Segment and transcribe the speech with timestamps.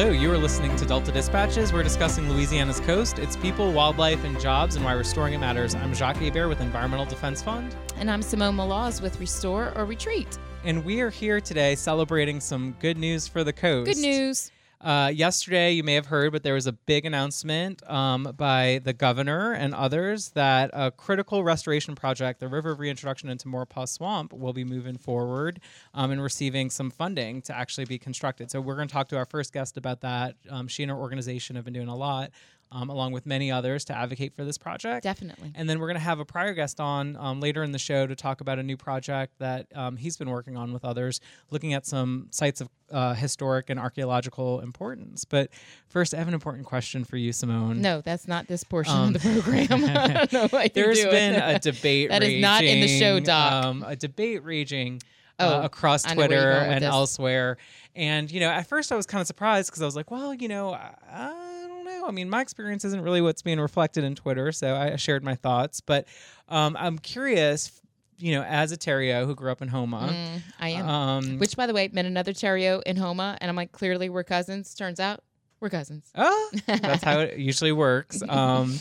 [0.00, 1.74] Hello, you are listening to Delta Dispatches.
[1.74, 5.74] We're discussing Louisiana's coast, its people, wildlife, and jobs, and why restoring it matters.
[5.74, 7.76] I'm Jacques Hebert with Environmental Defense Fund.
[7.96, 10.38] And I'm Simone Maloz with Restore or Retreat.
[10.64, 13.92] And we are here today celebrating some good news for the coast.
[13.92, 14.50] Good news.
[14.80, 18.94] Uh, yesterday, you may have heard, but there was a big announcement um, by the
[18.94, 24.54] governor and others that a critical restoration project, the river reintroduction into Maurepas Swamp, will
[24.54, 25.60] be moving forward
[25.92, 28.50] um, and receiving some funding to actually be constructed.
[28.50, 30.36] So we're going to talk to our first guest about that.
[30.48, 32.30] Um, she and her organization have been doing a lot
[32.72, 35.02] um, along with many others, to advocate for this project.
[35.02, 35.52] Definitely.
[35.54, 38.06] And then we're going to have a prior guest on um, later in the show
[38.06, 41.20] to talk about a new project that um, he's been working on with others,
[41.50, 45.24] looking at some sites of uh, historic and archaeological importance.
[45.24, 45.50] But
[45.88, 47.80] first, I have an important question for you, Simone.
[47.80, 50.70] No, that's not this portion of the um, program.
[50.74, 52.10] There's been a debate.
[52.10, 53.64] that raging, is not in the show doc.
[53.64, 55.00] Um, a debate raging.
[55.38, 56.90] Uh, oh, across Twitter and this.
[56.90, 57.56] elsewhere.
[57.96, 60.34] And, you know, at first I was kind of surprised because I was like, well,
[60.34, 60.90] you know, uh,
[61.90, 62.06] know.
[62.06, 65.34] I mean, my experience isn't really what's being reflected in Twitter, so I shared my
[65.34, 65.80] thoughts.
[65.80, 66.06] But
[66.48, 67.80] um, I'm curious,
[68.18, 70.10] you know, as a Theriot who grew up in Houma.
[70.12, 70.88] Mm, I am.
[70.88, 74.24] Um, Which, by the way, met another Theriot in Houma, and I'm like, clearly we're
[74.24, 74.74] cousins.
[74.74, 75.22] Turns out
[75.60, 76.10] we're cousins.
[76.14, 78.22] Oh, that's how it usually works.
[78.28, 78.78] Um,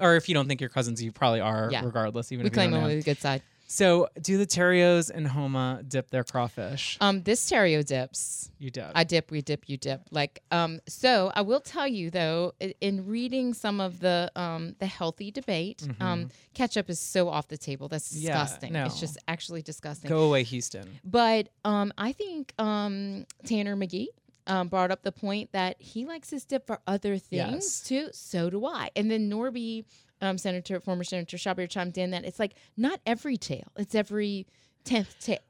[0.00, 1.84] or if you don't think you're cousins, you probably are, yeah.
[1.84, 2.30] regardless.
[2.32, 3.42] Even we if claim only the good side.
[3.70, 6.96] So, do the Theriots and Houma dip their crawfish?
[7.02, 8.50] Um, this Theriot dips.
[8.58, 8.90] You dip.
[8.94, 9.30] I dip.
[9.30, 9.68] We dip.
[9.68, 10.00] You dip.
[10.10, 10.80] Like, um.
[10.88, 15.84] So I will tell you though, in reading some of the um the healthy debate,
[15.86, 16.02] mm-hmm.
[16.02, 17.88] um, ketchup is so off the table.
[17.88, 18.72] That's disgusting.
[18.72, 18.86] Yeah, no.
[18.86, 20.08] It's just actually disgusting.
[20.08, 20.98] Go away, Houston.
[21.04, 24.08] But um, I think um Tanner McGee.
[24.50, 27.82] Um, brought up the point that he likes his dip for other things yes.
[27.82, 28.08] too.
[28.14, 28.88] So do I.
[28.96, 29.84] And then Norby
[30.20, 34.46] um, Senator, former Senator Chabert chimed in that it's like not every tale, it's every.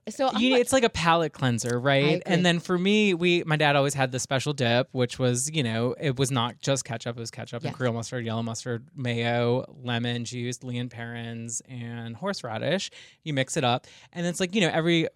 [0.08, 2.22] So you, like, it's like a palate cleanser, right?
[2.26, 5.62] And then for me, we my dad always had the special dip, which was you
[5.62, 7.68] know it was not just ketchup; it was ketchup yes.
[7.68, 12.90] and Creole mustard, yellow mustard, mayo, lemon juice, Lea and Perrins, and horseradish.
[13.22, 15.08] You mix it up, and it's like you know every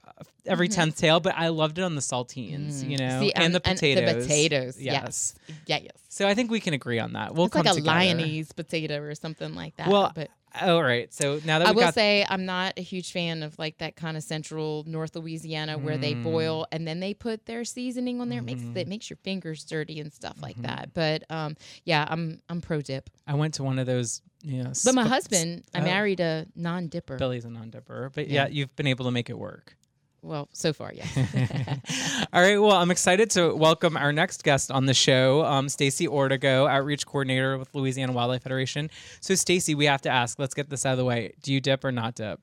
[0.47, 0.91] every 10th mm-hmm.
[0.91, 1.21] tail.
[1.21, 2.91] But I loved it on the saltines, mm.
[2.91, 4.09] you know, See, and, and, the potatoes.
[4.11, 4.95] And the potatoes, yes.
[5.03, 5.35] yes,
[5.67, 5.93] yeah, yes.
[6.09, 7.35] So I think we can agree on that.
[7.35, 7.97] We'll it's come like a together.
[7.97, 9.89] Lyonnaise potato or something like that.
[9.89, 11.13] Well, but all right.
[11.13, 11.95] So now that I will got...
[11.95, 15.97] say I'm not a huge fan of like that kind of central North Louisiana where
[15.97, 16.01] mm.
[16.01, 18.41] they boil and then they put their seasoning on there.
[18.41, 18.89] It makes it mm-hmm.
[18.89, 20.43] makes your fingers dirty and stuff mm-hmm.
[20.43, 20.95] like that.
[20.95, 23.11] But um, yeah, I'm I'm pro dip.
[23.27, 24.21] I went to one of those.
[24.45, 25.85] You know, but my husband, I oh.
[25.85, 27.17] married a non dipper.
[27.17, 28.43] Billy's a non dipper, but yeah.
[28.43, 29.77] yeah, you've been able to make it work.
[30.25, 31.09] Well, so far, yes.
[32.33, 32.57] All right.
[32.57, 37.05] Well, I'm excited to welcome our next guest on the show, um, Stacy Ortego, Outreach
[37.05, 38.89] Coordinator with Louisiana Wildlife Federation.
[39.21, 40.39] So, Stacy, we have to ask.
[40.39, 41.35] Let's get this out of the way.
[41.43, 42.41] Do you dip or not dip?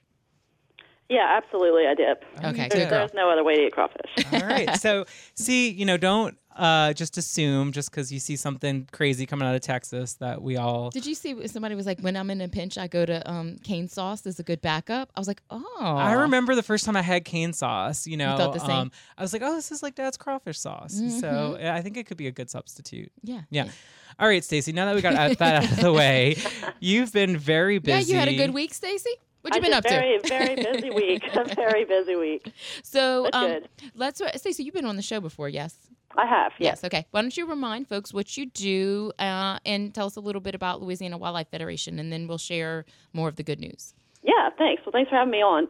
[1.07, 1.87] Yeah, absolutely.
[1.87, 2.25] I dip.
[2.43, 4.11] Okay, there's, there's no other way to eat crawfish.
[4.33, 4.75] All right.
[4.75, 9.47] So, see, you know, don't uh, just assume just because you see something crazy coming
[9.47, 10.89] out of Texas that we all.
[10.89, 13.57] Did you see somebody was like, when I'm in a pinch, I go to um,
[13.63, 15.09] cane sauce as a good backup?
[15.15, 15.77] I was like, oh.
[15.79, 18.05] I remember the first time I had cane sauce.
[18.05, 18.69] You know, you thought the same.
[18.71, 20.95] Um, I was like, oh, this is like Dad's crawfish sauce.
[20.95, 21.19] Mm-hmm.
[21.19, 23.11] So I think it could be a good substitute.
[23.23, 23.41] Yeah.
[23.49, 23.65] Yeah.
[23.65, 23.71] yeah.
[24.19, 24.73] All right, Stacy.
[24.73, 26.35] Now that we got that out of the way,
[26.81, 28.11] you've been very busy.
[28.11, 29.11] Yeah, you had a good week, Stacy.
[29.41, 30.27] What you been up very, to?
[30.27, 31.23] Very, very busy week.
[31.33, 32.51] a very busy week.
[32.83, 33.59] So, um,
[33.95, 34.63] let's Stacey.
[34.63, 35.77] You've been on the show before, yes?
[36.17, 36.53] I have.
[36.57, 36.79] Yes.
[36.81, 36.83] yes.
[36.85, 37.05] Okay.
[37.11, 40.55] Why don't you remind folks what you do uh, and tell us a little bit
[40.55, 43.93] about Louisiana Wildlife Federation, and then we'll share more of the good news.
[44.23, 44.49] Yeah.
[44.57, 44.83] Thanks.
[44.85, 45.67] Well, thanks for having me on.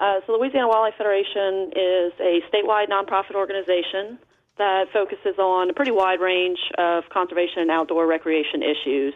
[0.00, 4.18] Uh, so, Louisiana Wildlife Federation is a statewide nonprofit organization
[4.56, 9.14] that focuses on a pretty wide range of conservation and outdoor recreation issues.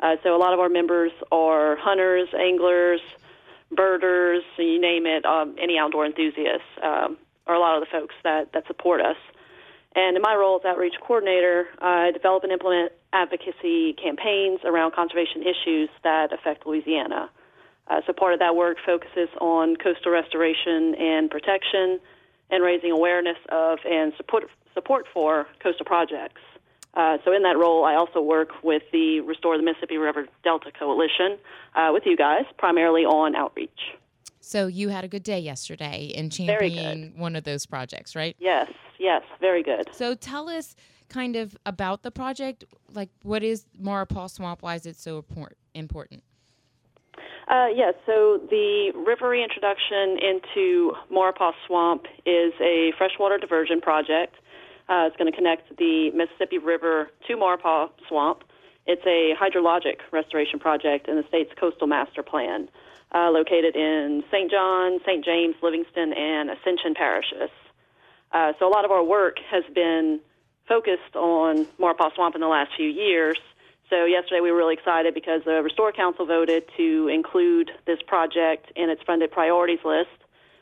[0.00, 3.00] Uh, so, a lot of our members are hunters, anglers,
[3.74, 7.16] birders, you name it, um, any outdoor enthusiasts um,
[7.46, 9.16] are a lot of the folks that, that support us.
[9.94, 15.42] And in my role as outreach coordinator, I develop and implement advocacy campaigns around conservation
[15.42, 17.30] issues that affect Louisiana.
[17.88, 21.98] Uh, so part of that work focuses on coastal restoration and protection
[22.50, 24.44] and raising awareness of and support,
[24.74, 26.40] support for coastal projects.
[26.94, 30.70] Uh, so in that role, I also work with the Restore the Mississippi River Delta
[30.76, 31.38] Coalition
[31.74, 33.96] uh, with you guys, primarily on outreach.
[34.40, 38.34] So you had a good day yesterday in championing one of those projects, right?
[38.38, 39.88] Yes, yes, very good.
[39.92, 40.74] So tell us
[41.08, 42.64] kind of about the project.
[42.92, 44.62] Like, what is Maurepas Swamp?
[44.62, 45.24] Why is it so
[45.74, 46.22] important?
[47.48, 54.36] Uh, yes, so the river reintroduction into Maurepas Swamp is a freshwater diversion project.
[54.88, 58.44] Uh, it's going to connect the Mississippi River to Maurepas Swamp.
[58.86, 62.68] It's a hydrologic restoration project in the state's coastal master plan,
[63.14, 64.50] uh, located in St.
[64.50, 65.24] John, St.
[65.24, 67.50] James, Livingston, and Ascension parishes.
[68.32, 70.20] Uh, so a lot of our work has been
[70.68, 73.38] focused on Maurepas Swamp in the last few years.
[73.88, 78.70] So yesterday we were really excited because the Restore Council voted to include this project
[78.76, 80.10] in its funded priorities list,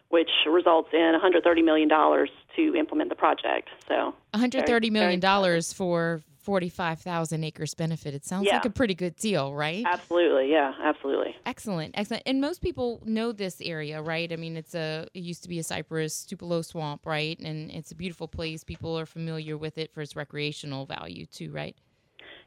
[0.09, 3.69] which results in $130 million to implement the project.
[3.87, 8.15] So $130 million for 45,000 acres benefit.
[8.15, 8.55] It sounds Yeah.
[8.55, 9.85] like a pretty good deal, right?
[9.87, 11.37] Absolutely, yeah, absolutely.
[11.45, 12.23] Excellent, excellent.
[12.25, 14.33] And most people know this area, right?
[14.33, 17.39] I mean, it's a it used to be a cypress Tupelo swamp, right?
[17.39, 18.65] And it's a beautiful place.
[18.65, 21.77] People are familiar with it for its recreational value too, right?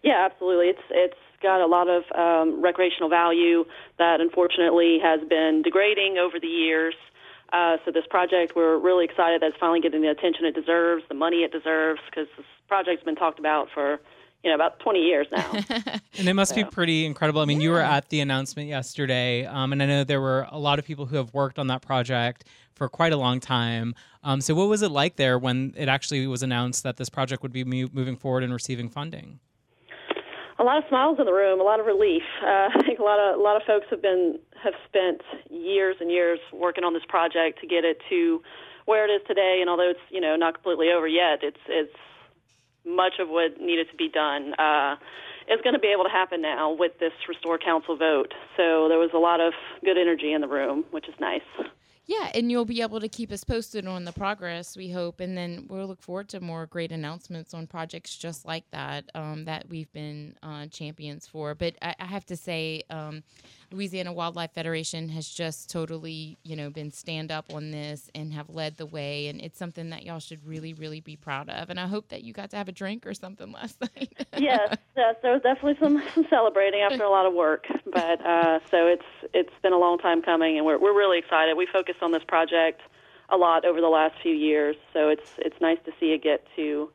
[0.01, 0.69] Yeah, absolutely.
[0.69, 3.65] It's it's got a lot of um, recreational value
[3.99, 6.95] that unfortunately has been degrading over the years.
[7.53, 11.03] Uh, so this project, we're really excited that it's finally getting the attention it deserves,
[11.09, 12.27] the money it deserves, because
[12.71, 13.99] project's been talked about for
[14.45, 15.51] you know about 20 years now.
[16.17, 17.41] And it must be pretty incredible.
[17.41, 20.57] I mean, you were at the announcement yesterday, um, and I know there were a
[20.57, 23.93] lot of people who have worked on that project for quite a long time.
[24.23, 27.43] Um, so, what was it like there when it actually was announced that this project
[27.43, 29.39] would be mo- moving forward and receiving funding?
[30.59, 32.23] a lot of smiles in the room, a lot of relief.
[32.41, 35.97] Uh, I think a lot of a lot of folks have been have spent years
[35.99, 38.41] and years working on this project to get it to
[38.85, 39.57] where it is today.
[39.59, 41.97] And although it's you know not completely over yet, it's it's
[42.85, 44.53] much of what needed to be done.
[44.57, 44.95] Uh,
[45.51, 48.33] is going to be able to happen now with this Restore Council vote.
[48.55, 51.41] So there was a lot of good energy in the room, which is nice.
[52.05, 55.37] Yeah, and you'll be able to keep us posted on the progress, we hope, and
[55.37, 59.69] then we'll look forward to more great announcements on projects just like that um, that
[59.69, 61.53] we've been uh, champions for.
[61.55, 63.23] But I, I have to say, um,
[63.71, 68.49] Louisiana Wildlife Federation has just totally, you know, been stand up on this and have
[68.49, 71.69] led the way, and it's something that y'all should really, really be proud of.
[71.69, 74.13] And I hope that you got to have a drink or something last night.
[74.37, 78.59] yes, yes, there was definitely some, some celebrating after a lot of work, but uh,
[78.69, 81.55] so it's it's been a long time coming, and we're we're really excited.
[81.55, 82.81] We focused on this project
[83.29, 86.45] a lot over the last few years, so it's it's nice to see it get
[86.55, 86.89] to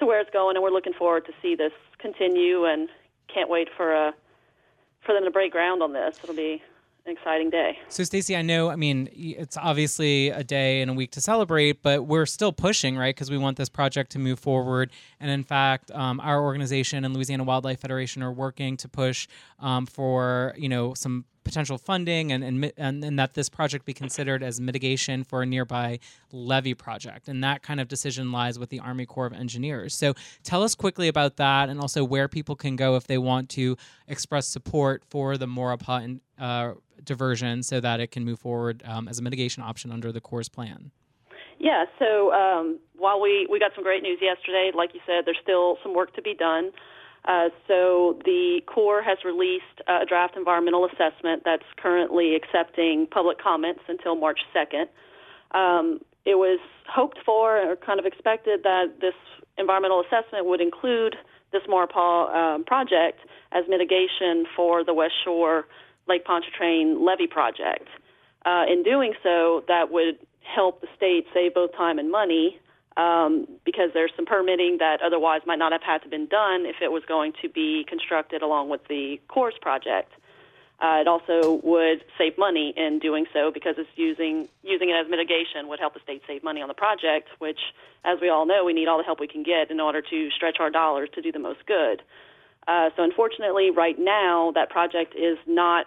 [0.00, 2.88] to where it's going, and we're looking forward to see this continue, and
[3.32, 4.14] can't wait for a
[5.06, 6.18] for them to break ground on this.
[6.22, 6.62] It'll be
[7.06, 7.78] an exciting day.
[7.88, 11.82] So, Stacey, I know, I mean, it's obviously a day and a week to celebrate,
[11.82, 13.14] but we're still pushing, right?
[13.14, 14.90] Because we want this project to move forward.
[15.20, 19.28] And in fact, um, our organization and Louisiana Wildlife Federation are working to push
[19.60, 23.94] um, for, you know, some potential funding and, and, and, and that this project be
[23.94, 25.98] considered as mitigation for a nearby
[26.32, 27.28] levee project.
[27.28, 29.94] And that kind of decision lies with the Army Corps of Engineers.
[29.94, 33.48] So tell us quickly about that and also where people can go if they want
[33.50, 33.76] to
[34.08, 36.72] express support for the Maurepas uh,
[37.04, 40.48] diversion so that it can move forward um, as a mitigation option under the Corps'
[40.48, 40.90] plan.
[41.58, 45.38] Yeah, so um, while we, we got some great news yesterday, like you said, there's
[45.42, 46.70] still some work to be done.
[47.26, 53.80] Uh, so the Corps has released a draft environmental assessment that's currently accepting public comments
[53.88, 54.86] until March 2nd.
[55.56, 59.14] Um, it was hoped for or kind of expected that this
[59.58, 61.16] environmental assessment would include
[61.52, 63.20] this Maurepas um, project
[63.52, 65.66] as mitigation for the West Shore
[66.08, 67.88] Lake Pontchartrain levee project.
[68.44, 72.60] Uh, in doing so, that would help the state save both time and money
[72.96, 76.76] um, because there's some permitting that otherwise might not have had to been done if
[76.80, 80.12] it was going to be constructed along with the Corps' project.
[80.78, 85.08] Uh, it also would save money in doing so because it's using using it as
[85.08, 87.60] mitigation would help the state save money on the project, which,
[88.04, 90.30] as we all know, we need all the help we can get in order to
[90.30, 92.02] stretch our dollars to do the most good.
[92.68, 95.86] Uh, so, unfortunately, right now that project is not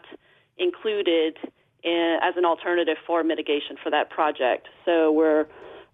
[0.58, 1.38] included
[1.84, 4.68] in, as an alternative for mitigation for that project.
[4.86, 5.46] So we're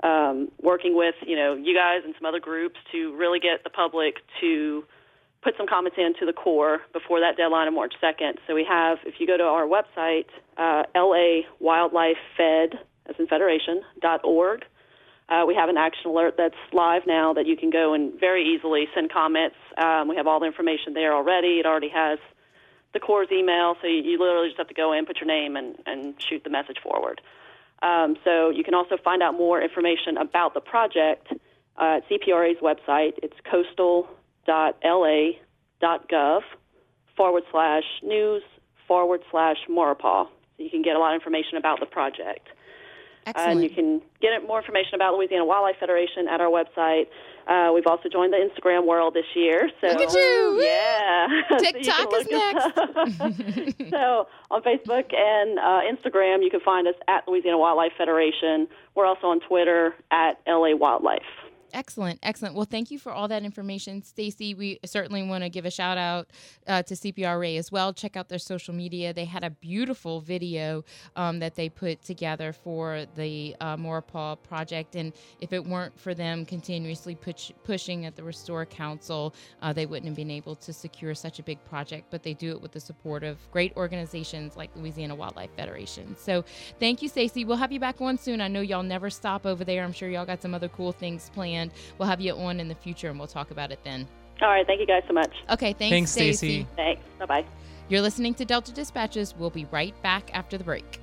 [0.06, 3.70] um, working with you know you guys and some other groups to really get the
[3.70, 4.86] public to
[5.42, 8.34] put some comments into the Corps before that deadline of March 2nd.
[8.48, 10.26] So we have, if you go to our website,
[10.58, 14.66] uh, LA Wildlife Fed, as in Federation, dot org,
[15.30, 18.56] uh, we have an action alert that's live now that you can go and very
[18.56, 19.56] easily send comments.
[19.78, 21.60] Um, we have all the information there already.
[21.60, 22.18] It already has
[22.94, 25.56] the Corps' email, so you, you literally just have to go in, put your name,
[25.56, 27.22] and, and shoot the message forward.
[27.86, 31.28] Um, so you can also find out more information about the project
[31.80, 33.14] uh, at CPRA's website.
[33.22, 34.10] It's coastal.la.gov
[37.16, 38.42] forward slash news
[38.88, 40.28] forward slash Maurepas.
[40.58, 42.48] So you can get a lot of information about the project.
[43.28, 43.52] Excellent.
[43.52, 47.08] And you can get more information about Louisiana Wildlife Federation at our website.
[47.48, 49.70] Uh, we've also joined the Instagram world this year.
[49.82, 50.62] So Look at you!
[50.64, 51.28] Yeah.
[51.50, 56.96] So TikTok is look us- so on Facebook and uh, Instagram, you can find us
[57.08, 58.68] at Louisiana Wildlife Federation.
[58.96, 61.22] We're also on Twitter at LA Wildlife.
[61.74, 62.56] Excellent, excellent.
[62.56, 64.54] Well, thank you for all that information, Stacy.
[64.54, 66.28] We certainly want to give a shout out
[66.68, 67.94] uh, to CPRA as well.
[67.94, 69.14] Check out their social media.
[69.14, 74.96] They had a beautiful video um, that they put together for the uh, Maurepas project,
[74.96, 79.86] and if it weren't for them continuously push, pushing at the Restore Council, uh, they
[79.86, 82.08] wouldn't have been able to secure such a big project.
[82.10, 86.16] But they do it with the support of great organizations like Louisiana Wildlife Federation.
[86.18, 86.46] So,
[86.80, 87.44] thank you, Stacy.
[87.44, 88.40] We'll have you back on soon.
[88.40, 89.84] I know y'all never stop over there.
[89.84, 91.65] I'm sure y'all got some other cool things planned.
[91.98, 94.08] We'll have you on in the future and we'll talk about it then.
[94.42, 94.66] All right.
[94.66, 95.34] Thank you guys so much.
[95.50, 95.74] Okay.
[95.74, 96.36] Thanks, Thanks, Stacy.
[96.36, 96.68] Stacy.
[96.76, 97.02] Thanks.
[97.20, 97.46] Bye bye.
[97.88, 99.36] You're listening to Delta Dispatches.
[99.38, 101.00] We'll be right back after the break.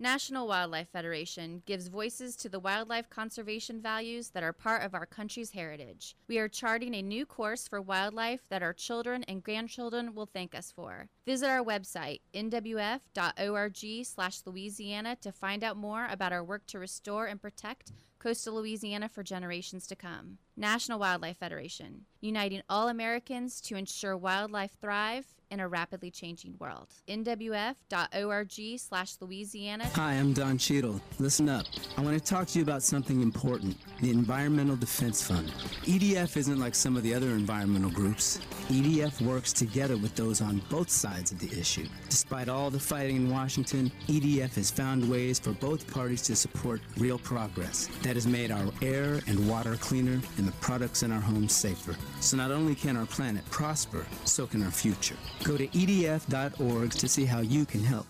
[0.00, 5.06] National Wildlife Federation gives voices to the wildlife conservation values that are part of our
[5.06, 6.14] country's heritage.
[6.28, 10.54] We are charting a new course for wildlife that our children and grandchildren will thank
[10.54, 11.08] us for.
[11.26, 17.90] Visit our website, nwf.org/louisiana to find out more about our work to restore and protect
[18.18, 20.38] coastal Louisiana for generations to come.
[20.56, 26.88] National Wildlife Federation, uniting all Americans to ensure wildlife thrive in a rapidly changing world.
[27.08, 29.86] nwf.org slash Louisiana.
[29.94, 31.00] Hi, I'm Don Cheadle.
[31.18, 31.64] Listen up.
[31.96, 35.52] I want to talk to you about something important the Environmental Defense Fund.
[35.84, 38.38] EDF isn't like some of the other environmental groups.
[38.68, 41.86] EDF works together with those on both sides of the issue.
[42.08, 46.80] Despite all the fighting in Washington, EDF has found ways for both parties to support
[46.96, 51.20] real progress that has made our air and water cleaner and the products in our
[51.20, 51.96] homes safer.
[52.20, 55.16] So not only can our planet prosper, so can our future.
[55.44, 58.06] Go to edf.org to see how you can help.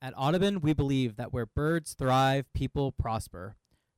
[0.00, 3.56] At Audubon, we believe that where birds thrive, people prosper.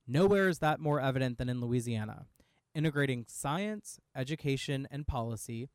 [0.09, 2.27] Nowhere is that more evident than in Louisiana.
[2.73, 5.67] Integrating science, education, and policy,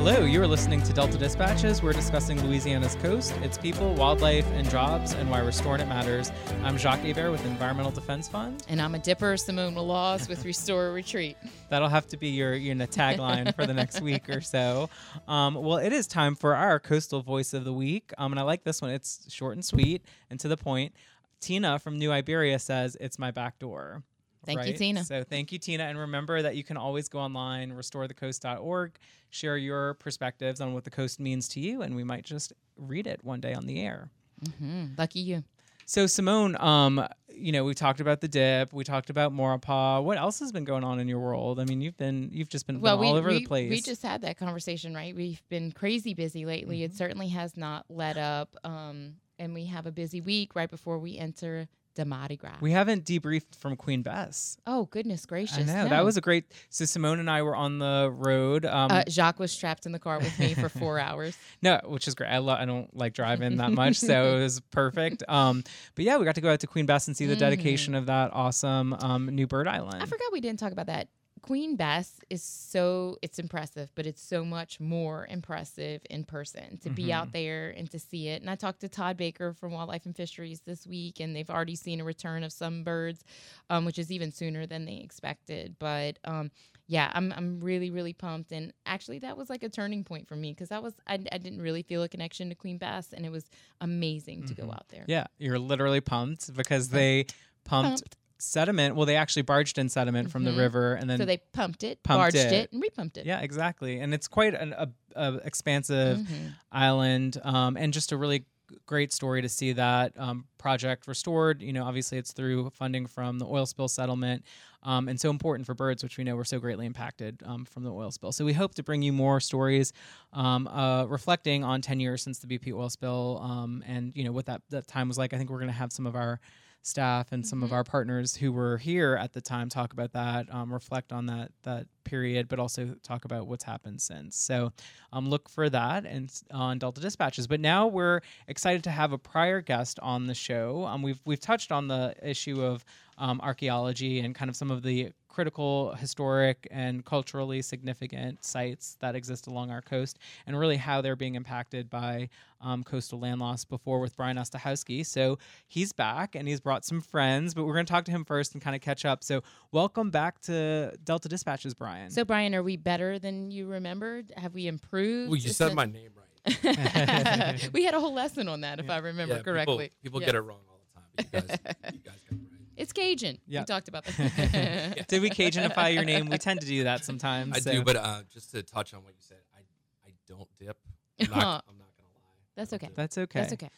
[0.05, 1.81] Hello, you are listening to Delta Dispatches.
[1.81, 6.29] We're discussing Louisiana's coast, its people, wildlife, and jobs, and why restoring it matters.
[6.61, 8.65] I'm Jacques Hebert with Environmental Defense Fund.
[8.67, 11.37] And I'm a dipper, Simone Laws with Restore Retreat.
[11.69, 14.89] That'll have to be your your tagline for the next week or so.
[15.25, 18.43] Um, well, it is time for our coastal voice of the week, um, and I
[18.43, 18.91] like this one.
[18.91, 20.93] It's short and sweet and to the point.
[21.39, 24.03] Tina from New Iberia says it's my back door.
[24.45, 24.73] Thank you.
[24.73, 25.03] Tina.
[25.03, 25.83] So thank you, Tina.
[25.83, 28.97] And remember that you can always go online, restorethecoast.org,
[29.29, 33.07] share your perspectives on what the coast means to you, and we might just read
[33.07, 34.09] it one day on the air.
[34.43, 34.95] Mm-hmm.
[34.97, 35.43] Lucky you.
[35.85, 40.03] So Simone, um, you know, we talked about the dip, we talked about Maurepas.
[40.03, 41.59] What else has been going on in your world?
[41.59, 43.69] I mean, you've been you've just been, well, been we, all over we, the place.
[43.69, 45.15] We just had that conversation, right?
[45.15, 46.77] We've been crazy busy lately.
[46.77, 46.85] Mm-hmm.
[46.85, 48.55] It certainly has not let up.
[48.63, 52.55] Um, and we have a busy week right before we enter the Mardi Gras.
[52.61, 54.57] we haven't debriefed from Queen Bess.
[54.67, 55.57] oh goodness gracious!
[55.59, 55.89] I know no.
[55.89, 56.45] that was a great.
[56.69, 58.65] So Simone and I were on the road.
[58.65, 61.37] Um, Uh, Jacques was strapped in the car with me for four hours.
[61.61, 62.29] No, which is great.
[62.29, 65.23] I, lo- I don't like driving that much, so it was perfect.
[65.27, 65.63] Um,
[65.95, 68.07] but yeah, we got to go out to Queen Bess and see the dedication of
[68.07, 70.01] that awesome um, new bird island.
[70.01, 71.07] I forgot we didn't talk about that.
[71.43, 76.89] Queen Bess is so it's impressive, but it's so much more impressive in person to
[76.89, 77.11] be Mm-hmm.
[77.11, 78.41] out there and to see it.
[78.41, 81.75] And I talked to Todd Baker from Wildlife and Fisheries this week, and they've already
[81.75, 83.25] seen a return of some birds,
[83.69, 85.75] um, which is even sooner than they expected.
[85.79, 86.49] But um,
[86.87, 90.37] yeah, I'm I'm really really pumped, and actually that was like a turning point for
[90.37, 93.25] me because I was I, I didn't really feel a connection to Queen Bess, and
[93.25, 93.49] it was
[93.81, 95.01] amazing to go out there.
[95.01, 95.11] Mm-hmm.
[95.11, 97.25] Yeah, you're literally pumped because they
[97.65, 98.17] pumped, Pumped.
[98.43, 98.95] Sediment.
[98.95, 100.57] Well, they actually barged in sediment from the Mhm.
[100.57, 102.51] river and then So they pumped it, pumped barged it.
[102.53, 102.71] it.
[102.71, 103.25] and repumped it.
[103.25, 103.99] yeah, exactly.
[103.99, 106.53] And it's quite an a, a expansive Mhm.
[106.71, 108.45] island um, and just a really
[108.87, 111.61] great story to see that um, project restored.
[111.61, 114.43] You know, obviously it's through funding from the oil spill settlement.
[114.81, 117.83] Um, and so important for birds, which we know were so greatly impacted um, from
[117.83, 118.33] the oil spill.
[118.33, 119.93] So we hope to bring you more stories
[120.33, 124.33] um, uh, reflecting on 10 years since the BP oil spill um, and, you know,
[124.33, 125.33] what that, that time was like.
[125.33, 126.41] I think we're going to have some of our
[126.83, 127.75] staff and some of Mm-hmm.
[127.75, 131.51] our partners who were here at the time talk about that, um, reflect on that
[131.63, 134.35] that period, but also talk about what's happened since.
[134.35, 134.73] So
[135.13, 137.47] um, look for that and on Delta Dispatches.
[137.47, 140.83] But now we're excited to have a prior guest on the show.
[140.85, 142.83] Um, we've we've touched on the issue of
[143.17, 149.15] um, archaeology and kind of some of the critical, historic, and culturally significant sites that
[149.15, 152.29] exist along our coast, and really how they're being impacted by
[152.61, 155.05] um, coastal land loss before with Brian Ostahowski.
[155.05, 158.23] So he's back and he's brought some friends, but we're going to talk to him
[158.23, 159.23] first and kind of catch up.
[159.23, 162.09] So welcome back to Delta Dispatches, Brian.
[162.11, 164.31] So, Brian, are we better than you remembered?
[164.37, 165.29] Have we improved?
[165.31, 166.19] Well, you Is said that- my name right.
[167.73, 169.91] we had a whole lesson on that, if I remember Yeah, people- correctly.
[170.03, 170.25] People, Yeah.
[170.27, 170.79] get it wrong all
[171.17, 171.29] the time.
[171.31, 171.59] But you guys,
[171.93, 172.52] you guys got it right.
[172.75, 173.37] It's Cajun.
[173.47, 173.61] Yeah.
[173.61, 175.05] We talked about that.
[175.07, 176.27] Did we Cajunify your name?
[176.27, 177.55] We tend to do that sometimes.
[177.55, 179.59] I so- do, but uh, just to touch on what you said, I
[180.07, 180.77] I don't dip.
[181.19, 182.33] I'm not, I'm not gonna lie.
[182.55, 182.87] That's okay.
[182.87, 182.95] dip.
[182.95, 183.39] that's okay.
[183.39, 183.69] That's okay.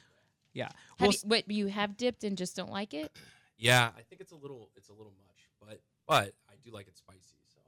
[0.54, 0.70] Yeah.
[1.00, 3.12] Well, you, what you have dipped and just don't like it?
[3.58, 6.90] Yeah, I think it's a little it's a little much, but but I do like
[6.90, 7.62] it spicy, so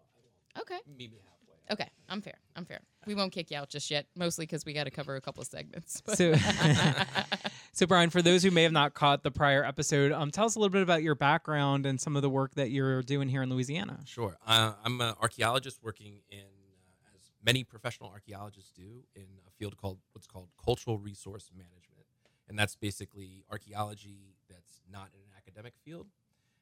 [0.56, 0.80] I Okay.
[0.86, 1.37] won't meet me halfway.
[1.72, 1.90] Okay.
[2.10, 2.36] I'm fair.
[2.56, 2.80] I'm fair.
[3.06, 5.42] We won't kick you out just yet, mostly because we got to cover a couple
[5.42, 6.02] of segments.
[6.02, 6.34] but- So,
[7.74, 10.56] so Brian, for those who may have not caught the prior episode, um, tell us
[10.56, 13.42] a little bit about your background and some of the work that you're doing here
[13.44, 14.00] in Louisiana.
[14.06, 14.38] Sure.
[14.46, 19.78] Uh, I'm an archaeologist working in, uh, as many professional archaeologists do, in a field
[19.78, 22.06] called what's called cultural resource management,
[22.48, 26.08] and that's basically archaeology that's not in an academic field.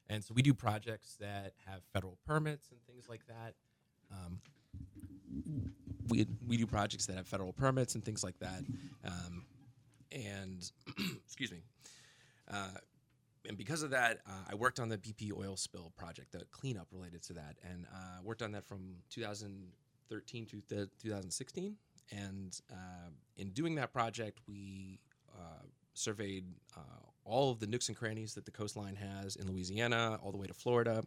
[0.08, 3.54] And so we do projects that have federal permits and things like that.
[4.12, 4.40] Um,
[6.08, 8.62] we we do projects that have federal permits and things like that.
[9.04, 9.44] Um,
[10.12, 10.70] and
[11.24, 11.62] excuse me.
[12.50, 12.68] Uh,
[13.48, 16.88] and because of that, uh, I worked on the BP oil spill project, the cleanup
[16.92, 21.76] related to that, and uh, worked on that from 2013 to th- 2016.
[22.12, 25.00] And uh, in doing that project, we
[25.32, 25.62] uh,
[25.94, 26.44] surveyed
[26.76, 26.80] uh,
[27.24, 30.46] all of the nooks and crannies that the coastline has in Louisiana, all the way
[30.46, 31.02] to Florida.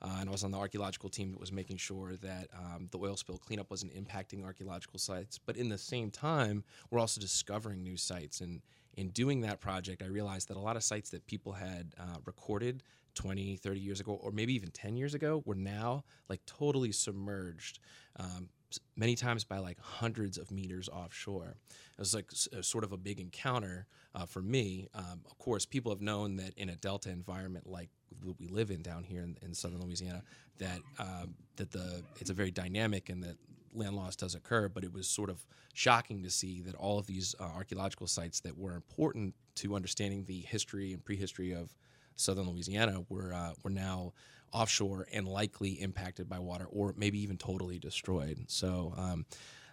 [0.00, 2.98] Uh, and I was on the archaeological team that was making sure that um, the
[2.98, 5.38] oil spill cleanup wasn't impacting archaeological sites.
[5.38, 8.40] But in the same time, we're also discovering new sites.
[8.40, 8.62] And
[8.96, 12.18] in doing that project, I realized that a lot of sites that people had uh,
[12.24, 12.82] recorded
[13.14, 17.80] 20, 30 years ago, or maybe even 10 years ago, were now like totally submerged.
[18.18, 18.48] Um,
[18.96, 21.56] Many times by like hundreds of meters offshore.
[21.70, 24.88] It was like a sort of a big encounter uh, for me.
[24.94, 27.88] Um, of course, people have known that in a delta environment like
[28.24, 30.22] what we live in down here in, in southern Louisiana,
[30.58, 33.36] that um, that the it's a very dynamic and that
[33.74, 34.68] land loss does occur.
[34.68, 38.40] But it was sort of shocking to see that all of these uh, archaeological sites
[38.40, 41.76] that were important to understanding the history and prehistory of
[42.16, 44.12] southern Louisiana were uh, were now
[44.52, 48.44] offshore and likely impacted by water, or maybe even totally destroyed.
[48.48, 48.94] So.
[48.96, 49.26] Um,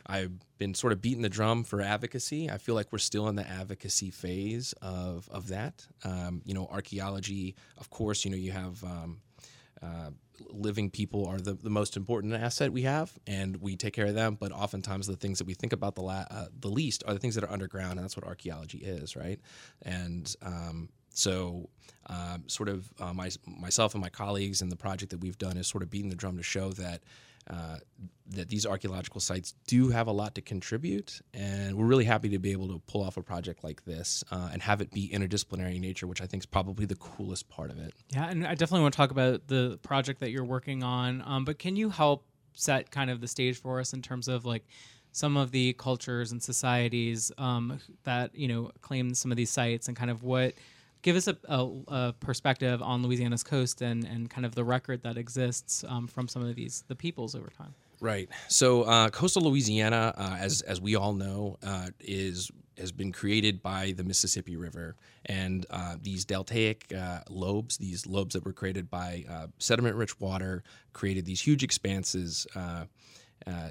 [0.07, 2.49] I've been sort of beating the drum for advocacy.
[2.49, 5.87] I feel like we're still in the advocacy phase of of that.
[6.03, 8.23] Um, you know, archaeology, of course.
[8.25, 9.21] You know, you have um,
[9.81, 10.11] uh,
[10.49, 14.15] living people are the, the most important asset we have, and we take care of
[14.15, 14.37] them.
[14.39, 17.19] But oftentimes, the things that we think about the la- uh, the least are the
[17.19, 19.39] things that are underground, and that's what archaeology is, right?
[19.81, 21.69] And um, so,
[22.07, 25.57] um, sort of uh, my, myself and my colleagues and the project that we've done
[25.57, 27.03] is sort of beating the drum to show that
[27.49, 27.77] uh,
[28.27, 32.39] that these archaeological sites do have a lot to contribute, and we're really happy to
[32.39, 35.75] be able to pull off a project like this uh, and have it be interdisciplinary
[35.75, 37.93] in nature, which I think is probably the coolest part of it.
[38.09, 41.21] Yeah, and I definitely want to talk about the project that you're working on.
[41.25, 44.45] Um, but can you help set kind of the stage for us in terms of
[44.45, 44.65] like
[45.11, 49.87] some of the cultures and societies um, that you know claim some of these sites
[49.87, 50.53] and kind of what
[51.05, 55.03] give us a, a, a perspective on Louisiana's coast and and kind of the record
[55.03, 57.73] that exists um, from some of these the peoples over time.
[58.01, 58.27] Right.
[58.49, 63.61] So uh, coastal Louisiana, uh, as as we all know, uh, is has been created
[63.61, 64.95] by the Mississippi River,
[65.27, 70.63] and uh, these deltaic uh, lobes, these lobes that were created by uh, sediment-rich water,
[70.91, 72.47] created these huge expanses.
[72.55, 72.85] Uh,
[73.47, 73.69] uh,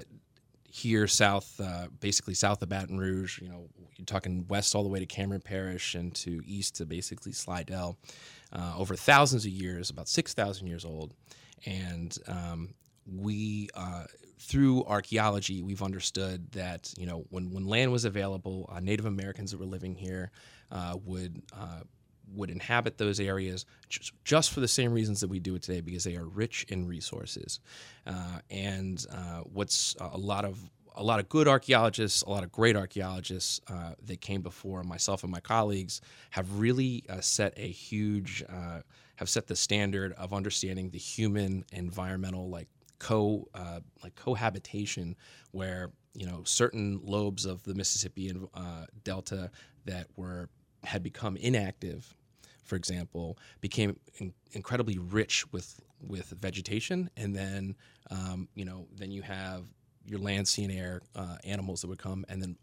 [0.75, 4.89] here south, uh, basically south of Baton Rouge, you know, you're talking west all the
[4.89, 7.97] way to Cameron Parish and to east to basically Slidell,
[8.51, 11.13] uh, over thousands of years, about 6,000 years old.
[11.65, 12.73] And um,
[13.07, 14.03] we, uh,
[14.37, 19.51] through archaeology, we've understood that, you know, when, when land was available, uh, Native Americans
[19.51, 20.29] that were living here
[20.73, 21.81] uh, would uh,
[22.33, 23.65] would inhabit those areas
[24.23, 26.87] just, for the same reasons that we do it today because they are rich in
[26.87, 27.59] resources.
[28.05, 30.59] Uh, and uh, what's a lot of
[30.97, 35.23] a lot of good archaeologists a lot of great archaeologists uh, that came before myself
[35.23, 38.79] and my colleagues have really uh, set a huge uh,
[39.17, 45.15] have set the standard of understanding the human environmental like co uh, like cohabitation
[45.51, 49.51] where you know certain lobes of the Mississippi uh, Delta
[49.85, 50.49] that were
[50.85, 52.15] had become inactive
[52.65, 57.75] for example, became in- incredibly rich with with vegetation, and then
[58.11, 59.65] um, you know then you have
[60.05, 62.57] your land, sea, and air uh, animals that would come, and then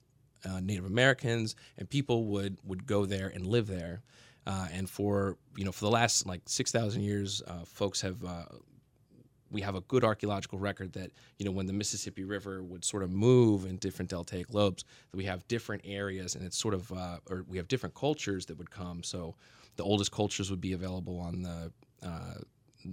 [0.45, 4.03] uh, Native Americans and people would would go there and live there.
[4.45, 8.23] Uh, and for you know for the last like six thousand years, uh, folks have
[8.25, 8.45] uh,
[9.53, 13.03] we have a good archaeological record that you know when the Mississippi River would sort
[13.03, 16.91] of move in different deltaic lobes, that we have different areas, and it's sort of
[16.93, 19.03] uh, or we have different cultures that would come.
[19.03, 19.35] So
[19.77, 22.41] the oldest cultures would be available on the uh,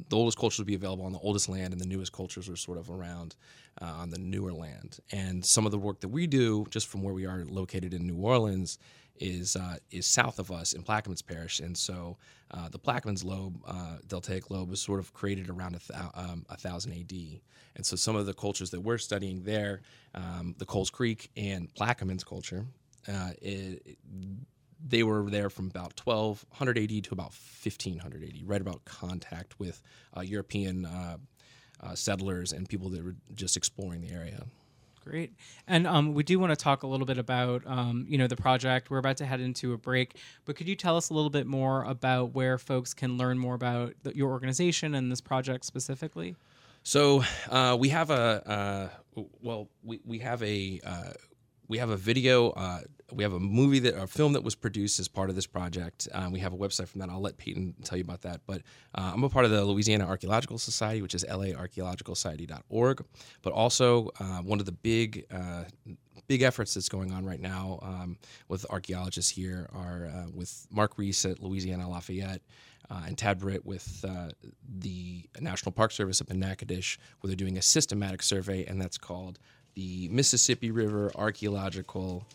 [0.09, 2.55] the oldest cultures would be available on the oldest land, and the newest cultures are
[2.55, 3.35] sort of around
[3.81, 4.99] uh, on the newer land.
[5.11, 8.05] And some of the work that we do, just from where we are located in
[8.05, 8.77] New Orleans,
[9.19, 12.17] is uh, is south of us in Plaquemines Parish, and so
[12.51, 16.45] uh, the Plaquemines lobe, uh, deltaic lobe, was sort of created around a, th- um,
[16.49, 17.41] a thousand A.D.
[17.75, 19.81] And so some of the cultures that we're studying there,
[20.15, 22.65] um, the Coles Creek and Plaquemines culture,
[23.07, 23.97] uh, it,
[24.85, 29.81] they were there from about 1200 AD to about 1500 AD, right about contact with
[30.17, 31.17] uh, European uh,
[31.93, 34.45] settlers and people that were just exploring the area.
[35.03, 35.33] Great.
[35.67, 38.35] And um, we do want to talk a little bit about, um, you know, the
[38.35, 38.89] project.
[38.89, 41.47] We're about to head into a break, but could you tell us a little bit
[41.47, 46.35] more about where folks can learn more about the, your organization and this project specifically?
[46.83, 51.11] So uh, we have a uh, well, we, we have a uh,
[51.69, 54.99] we have a video uh, we have a movie that a film that was produced
[54.99, 56.07] as part of this project.
[56.13, 57.09] Uh, we have a website from that.
[57.09, 58.41] I'll let Peyton tell you about that.
[58.45, 58.61] But
[58.95, 63.05] uh, I'm a part of the Louisiana Archaeological Society, which is laarchaeologicalsociety.org.
[63.41, 65.63] But also uh, one of the big uh,
[66.27, 70.97] big efforts that's going on right now um, with archaeologists here are uh, with Mark
[70.97, 72.41] Rees at Louisiana Lafayette.
[72.91, 74.29] Uh, and Tad Britt with uh,
[74.79, 78.97] the National Park Service up in Natchitoches, where they're doing a systematic survey, and that's
[78.97, 79.37] called
[79.75, 82.25] the Mississippi River Archaeological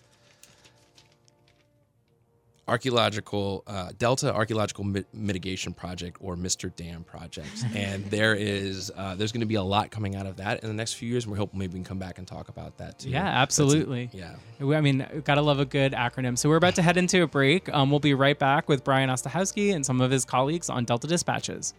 [2.66, 6.75] archaeological uh, Delta Archaeological Mi- Mitigation Project or Mr.
[6.75, 10.37] Dam Project, and there is uh, there's going to be a lot coming out of
[10.37, 12.27] that in the next few years, and we hope maybe we can come back and
[12.27, 13.11] talk about that too.
[13.11, 14.11] Yeah, absolutely.
[14.12, 16.38] Yeah, I mean, gotta love a good acronym.
[16.38, 17.68] So we're about to head into a break.
[17.73, 21.07] Um, we'll be right back with Brian Ostahowski and some of his colleagues on Delta
[21.07, 21.75] Dispatches.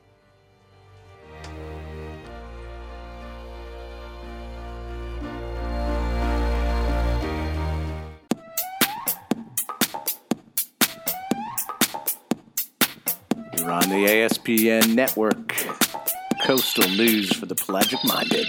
[13.66, 15.56] You're on the ASPN network.
[16.46, 18.46] Coastal news for the pelagic minded.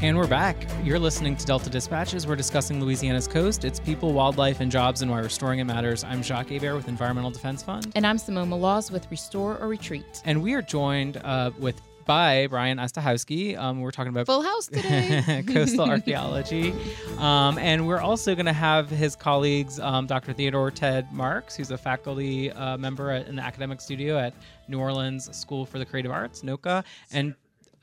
[0.00, 0.56] And we're back.
[0.84, 2.28] You're listening to Delta Dispatches.
[2.28, 6.04] We're discussing Louisiana's coast, its people, wildlife, and jobs, and why restoring it matters.
[6.04, 7.90] I'm Jacques Hebert with Environmental Defense Fund.
[7.96, 10.22] And I'm Simone Maloz with Restore or Retreat.
[10.24, 13.56] And we are joined uh, with by Brian Ostahowski.
[13.56, 16.74] Um, we're talking about full house today, coastal archaeology,
[17.18, 20.32] um, and we're also going to have his colleagues, um, Dr.
[20.32, 24.34] Theodore Ted Marks, who's a faculty uh, member at, in the academic studio at
[24.66, 27.36] New Orleans School for the Creative Arts, (NOCCA), and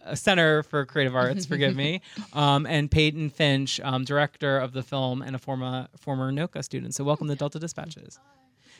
[0.03, 2.01] a Center for Creative Arts, forgive me,
[2.33, 6.93] um, and Peyton Finch, um, director of the film and a former former NOCCA student.
[6.93, 8.19] So welcome to Delta Dispatches.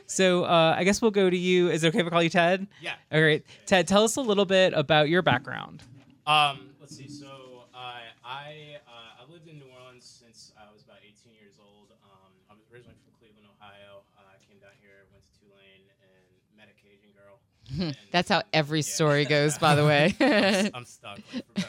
[0.07, 1.69] So uh, I guess we'll go to you.
[1.69, 2.65] Is it okay if I call you Ted?
[2.81, 2.95] Yeah.
[3.11, 3.87] All right, Ted.
[3.87, 5.83] Tell us a little bit about your background.
[6.25, 7.07] Um, let's see.
[7.09, 7.27] So
[7.75, 7.77] uh,
[8.25, 11.91] I uh, I've lived in New Orleans since I was about 18 years old.
[12.03, 14.01] Um, I was originally from Cleveland, Ohio.
[14.17, 17.39] Uh, I came down here, went to Tulane, and met a Cajun girl.
[17.87, 18.83] And, That's how every yeah.
[18.83, 20.15] story goes, by the way.
[20.19, 21.19] I'm, I'm stuck.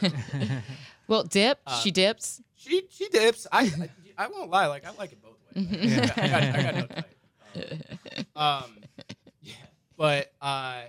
[0.00, 0.12] Like,
[1.08, 1.58] well, dip.
[1.66, 2.40] Uh, she dips.
[2.56, 3.46] she she dips.
[3.50, 3.62] I,
[4.16, 4.66] I I won't lie.
[4.66, 5.66] Like I like it both ways.
[5.70, 6.12] Like, Yeah.
[6.16, 7.14] I, got, I got no type.
[7.56, 7.87] Um,
[8.38, 8.70] um,
[9.42, 9.54] yeah,
[9.96, 10.86] but uh,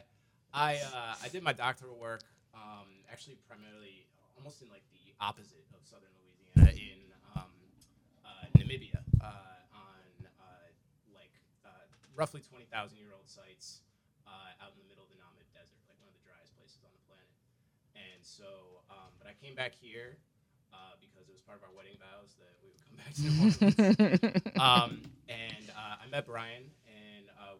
[0.53, 4.05] I uh, I did my doctoral work um, actually primarily
[4.37, 7.01] almost in like the opposite of southern Louisiana in
[7.35, 7.51] um,
[8.23, 9.25] uh, Namibia uh,
[9.73, 10.05] on
[10.39, 10.69] uh,
[11.13, 11.33] like
[11.65, 11.69] uh,
[12.15, 13.81] roughly twenty thousand year old sites
[14.29, 16.85] uh, out in the middle of the Namib Desert, like one of the driest places
[16.85, 17.33] on the planet.
[17.97, 20.21] And so, um, but I came back here
[20.73, 23.21] uh, because it was part of our wedding vows that we would come back to
[23.25, 24.53] New Orleans.
[24.61, 24.91] um,
[25.27, 26.69] and uh, I met Brian,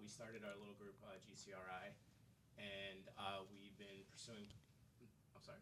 [0.09, 1.93] started our little group, uh, GCRI,
[2.57, 4.45] and uh, we've been pursuing.
[5.35, 5.61] I'm sorry.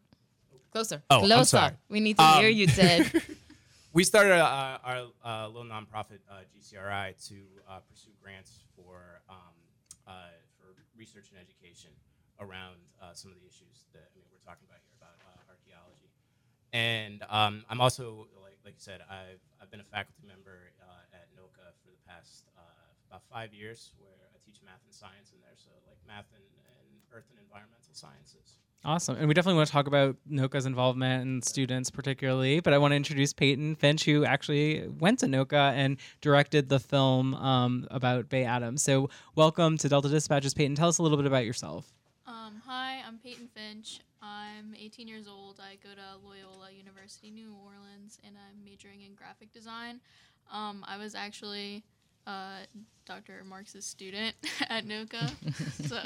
[0.72, 1.02] Closer.
[1.10, 1.44] Oh, I'm Closer.
[1.44, 1.74] sorry.
[1.88, 3.12] We need to Um, hear you, Ted.
[3.92, 7.36] we started uh, our uh, little nonprofit uh, GCRI to
[7.68, 9.54] uh, pursue grants for um,
[10.06, 11.90] uh, for research and education
[12.40, 15.52] around uh, some of the issues that I mean we're talking about here about uh,
[15.52, 16.08] archaeology.
[16.72, 21.16] And um, I'm also like like you said, I've I've been a faculty member uh,
[21.16, 22.57] at NOCCA for the past uh,
[23.08, 25.56] about five years, where I teach math and science in there.
[25.56, 28.58] So like math and, and earth and environmental sciences.
[28.84, 29.16] Awesome.
[29.16, 32.92] And we definitely want to talk about NOCCA's involvement and students particularly, but I want
[32.92, 38.28] to introduce Peyton Finch, who actually went to NOCCA and directed the film um, about
[38.28, 38.82] Bay Adams.
[38.82, 40.76] So welcome to Delta Dispatches, Peyton.
[40.76, 41.92] Tell us a little bit about yourself.
[42.24, 44.00] Um, hi, I'm Peyton Finch.
[44.22, 45.60] I'm 18 years old.
[45.60, 50.00] I go to Loyola University, New Orleans, and I'm majoring in graphic design.
[50.52, 51.84] Um, I was actually
[52.28, 52.58] uh,
[53.06, 53.42] Dr.
[53.44, 54.36] Marks's student
[54.68, 55.88] at NOCCA.
[55.88, 56.00] so,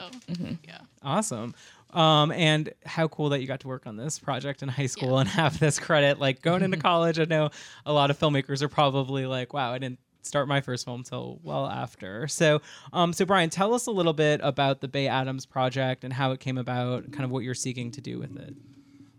[0.66, 0.78] yeah.
[1.02, 1.54] Awesome.
[1.90, 5.14] Um, and how cool that you got to work on this project in high school
[5.14, 5.20] yeah.
[5.20, 6.18] and have this credit.
[6.20, 7.50] Like going into college, I know
[7.84, 11.40] a lot of filmmakers are probably like, wow, I didn't start my first film till
[11.42, 12.28] well after.
[12.28, 16.12] So, um, so Brian, tell us a little bit about the Bay Adams project and
[16.12, 18.54] how it came about, kind of what you're seeking to do with it.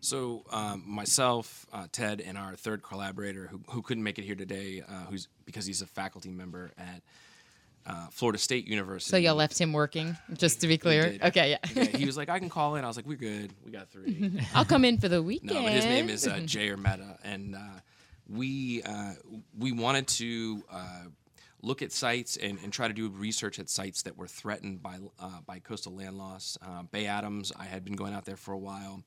[0.04, 4.36] So um, myself, uh, Ted, and our third collaborator, who, who couldn't make it here
[4.36, 7.02] today, uh, who's because he's a faculty member at
[7.86, 9.10] uh, Florida State University.
[9.10, 11.18] So y'all left him working, just to be clear.
[11.24, 11.70] Okay, yeah.
[11.74, 11.84] yeah.
[11.86, 12.84] He was like, I can call in.
[12.84, 13.54] I was like, we're good.
[13.66, 14.42] We got three.
[14.54, 15.52] I'll come in for the weekend.
[15.54, 17.60] No, but his name is uh, Jay Mehta, and uh,
[18.28, 19.14] we uh,
[19.58, 21.04] we wanted to uh,
[21.62, 24.98] look at sites and, and try to do research at sites that were threatened by
[25.20, 26.58] uh, by coastal land loss.
[26.62, 29.02] Uh, Bay Adams, I had been going out there for a while,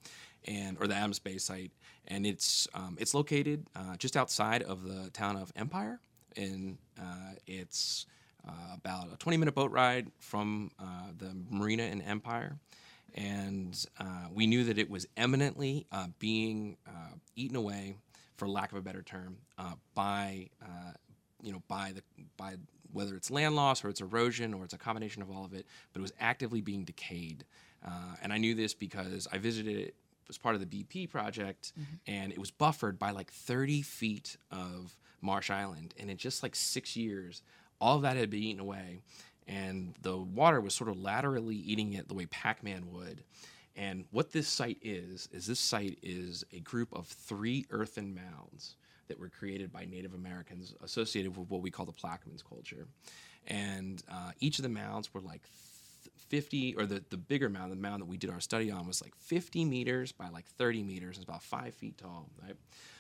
[0.46, 1.72] and or the Adams Bay site,
[2.06, 6.00] and it's um, it's located uh, just outside of the town of Empire,
[6.36, 8.06] and uh, it's
[8.46, 12.56] uh, about a 20 minute boat ride from uh, the marina in Empire.
[13.14, 16.76] And uh, we knew that it was eminently uh, being
[17.34, 17.96] eaten away,
[18.36, 19.38] for lack of a better term,
[19.94, 20.50] by
[21.42, 22.02] you know by the
[22.36, 22.56] by
[22.92, 25.66] whether it's land loss or it's erosion or it's a combination of all of it,
[25.92, 27.44] but it was actively being decayed.
[27.86, 29.94] Uh, and I knew this because I visited it
[30.28, 31.94] was part of the BP project, mm-hmm.
[32.06, 35.94] and it was buffered by like 30 feet of marsh island.
[35.98, 37.42] And in just like six years,
[37.80, 39.00] all of that had been eaten away,
[39.46, 43.22] and the water was sort of laterally eating it the way Pac-Man would.
[43.76, 48.76] And what this site is is this site is a group of three earthen mounds
[49.08, 52.86] that were created by Native Americans associated with what we call the Plaquemines culture.
[53.46, 55.42] And uh, each of the mounds were like
[56.18, 59.02] 50 or the, the bigger mound the mound that we did our study on was
[59.02, 61.16] like 50 meters by like 30 meters.
[61.16, 62.56] It's about five feet tall right?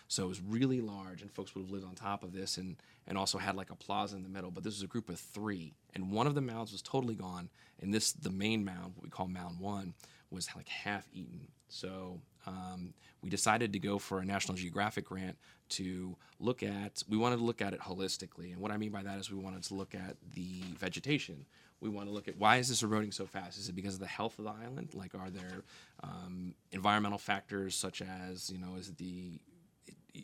[0.08, 2.76] So it was really large and folks would have lived on top of this and
[3.06, 5.18] and also had like a plaza in the middle but this was a group of
[5.18, 5.74] three.
[5.94, 7.48] And one of the mounds was totally gone
[7.80, 9.94] and this the main mound what we call mound one
[10.30, 11.48] was like half eaten.
[11.68, 15.36] So um, we decided to go for a national geographic grant
[15.68, 18.52] to look at we wanted to look at it holistically.
[18.52, 21.46] And what i mean by that is we wanted to look at the vegetation
[21.80, 23.58] we want to look at why is this eroding so fast?
[23.58, 24.94] Is it because of the health of the island?
[24.94, 25.62] Like, are there
[26.02, 29.40] um, environmental factors such as, you know, is it the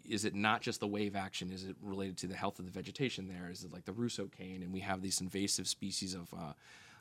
[0.09, 1.53] is it not just the wave action?
[1.53, 3.51] Is it related to the health of the vegetation there?
[3.51, 4.63] Is it like the Roseau cane?
[4.63, 6.55] And we have these invasive species of uh,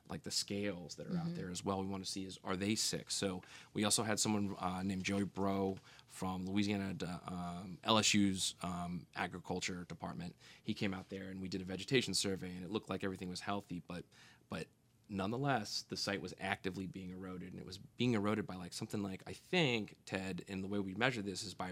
[0.10, 1.30] like the scales that are mm-hmm.
[1.30, 1.82] out there as well.
[1.82, 3.10] We want to see is are they sick?
[3.10, 3.42] So
[3.74, 5.78] we also had someone uh, named Joey Breaux
[6.10, 6.94] from Louisiana
[7.28, 10.36] um, LSU's um, agriculture department.
[10.64, 13.30] He came out there and we did a vegetation survey, and it looked like everything
[13.30, 14.04] was healthy, but
[14.52, 14.66] but
[15.10, 19.02] nonetheless, the site was actively being eroded, and it was being eroded by like something
[19.02, 21.72] like I think Ted, and the way we measure this is by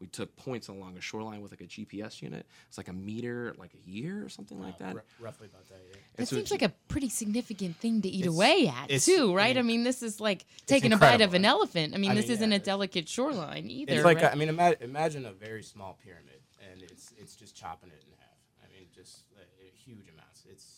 [0.00, 2.46] we took points along a shoreline with like a GPS unit.
[2.68, 4.94] It's like a meter, like a year or something uh, like that.
[4.94, 5.80] R- roughly about that.
[5.90, 5.96] Yeah.
[6.16, 9.56] That so seems like a pretty significant thing to eat away at too, right?
[9.56, 11.94] I mean, this is like taking a bite of an elephant.
[11.94, 13.94] I mean, I this mean, isn't yeah, a delicate shoreline either.
[13.94, 14.26] It's like right?
[14.26, 18.04] a, I mean, ima- imagine a very small pyramid, and it's it's just chopping it
[18.06, 18.28] in half.
[18.62, 19.42] I mean, just uh,
[19.84, 20.44] huge amounts.
[20.48, 20.77] It's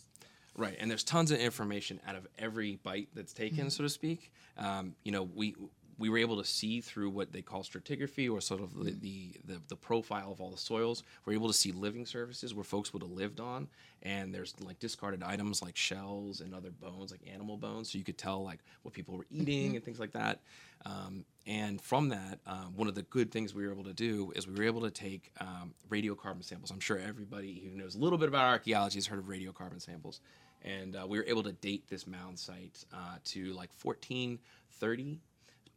[0.61, 3.69] Right, and there's tons of information out of every bite that's taken, mm-hmm.
[3.69, 4.31] so to speak.
[4.59, 5.55] Um, you know, we
[5.97, 9.01] we were able to see through what they call stratigraphy or sort of the, mm-hmm.
[9.01, 11.03] the, the, the, profile of all the soils.
[11.27, 13.69] We're able to see living surfaces where folks would have lived on.
[14.03, 17.93] And there's like discarded items like shells and other bones, like animal bones.
[17.93, 19.77] So you could tell like what people were eating mm-hmm.
[19.77, 20.41] and things like that.
[20.87, 24.33] Um, and from that, um, one of the good things we were able to do
[24.35, 26.71] is we were able to take um, radiocarbon samples.
[26.71, 30.21] I'm sure everybody who knows a little bit about archaeology has heard of radiocarbon samples.
[30.63, 35.21] And uh, we were able to date this mound site uh, to like 1430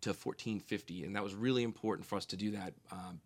[0.02, 2.74] to 1450, and that was really important for us to do that.
[2.92, 3.22] Um,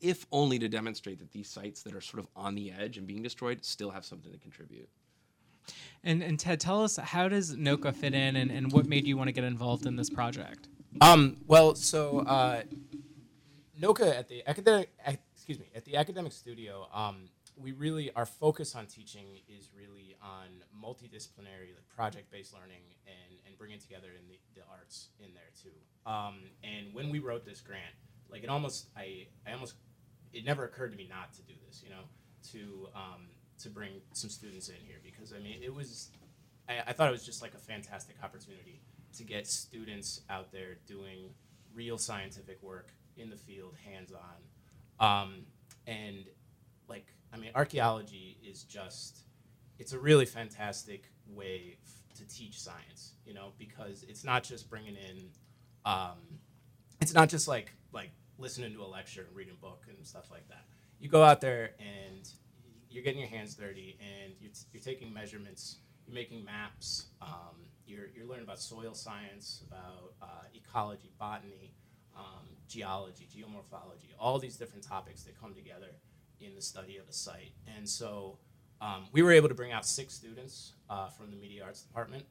[0.00, 3.06] if only to demonstrate that these sites that are sort of on the edge and
[3.06, 4.88] being destroyed still have something to contribute.
[6.02, 9.16] And, and Ted, tell us how does NOCCA fit in, and, and what made you
[9.16, 10.68] want to get involved in this project?
[11.00, 12.62] Um, well, so uh,
[13.80, 14.90] NOCCA at the academic,
[15.34, 20.16] excuse me, at the academic studio, um, we really our focus on teaching is really
[20.22, 25.50] on multidisciplinary, like project-based learning, and and bringing together in the, the arts in there
[25.62, 26.10] too.
[26.10, 27.94] Um, and when we wrote this grant,
[28.30, 29.74] like it almost, I, I almost,
[30.32, 32.04] it never occurred to me not to do this, you know,
[32.50, 33.28] to, um,
[33.60, 36.10] to bring some students in here because I mean, it was,
[36.68, 38.82] I, I thought it was just like a fantastic opportunity
[39.16, 41.30] to get students out there doing
[41.72, 45.22] real scientific work in the field, hands on.
[45.22, 45.46] Um,
[45.86, 46.24] and
[46.88, 49.24] like, I mean, archaeology is just,
[49.78, 54.70] it's a really fantastic way f- to teach science, you know, because it's not just
[54.70, 55.30] bringing in,
[55.84, 56.18] um,
[57.00, 60.30] it's not just like, like listening to a lecture and reading a book and stuff
[60.30, 60.64] like that.
[61.00, 62.28] You go out there and
[62.88, 67.66] you're getting your hands dirty and you're, t- you're taking measurements, you're making maps, um,
[67.84, 71.74] you're, you're learning about soil science, about uh, ecology, botany,
[72.16, 75.88] um, geology, geomorphology, all these different topics that come together
[76.44, 77.52] in the study of a site.
[77.76, 78.38] And so
[78.80, 82.24] um, we were able to bring out six students uh, from the media arts department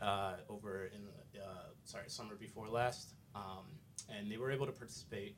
[0.00, 3.64] uh, over in the uh, sorry summer before last, um,
[4.08, 5.36] and they were able to participate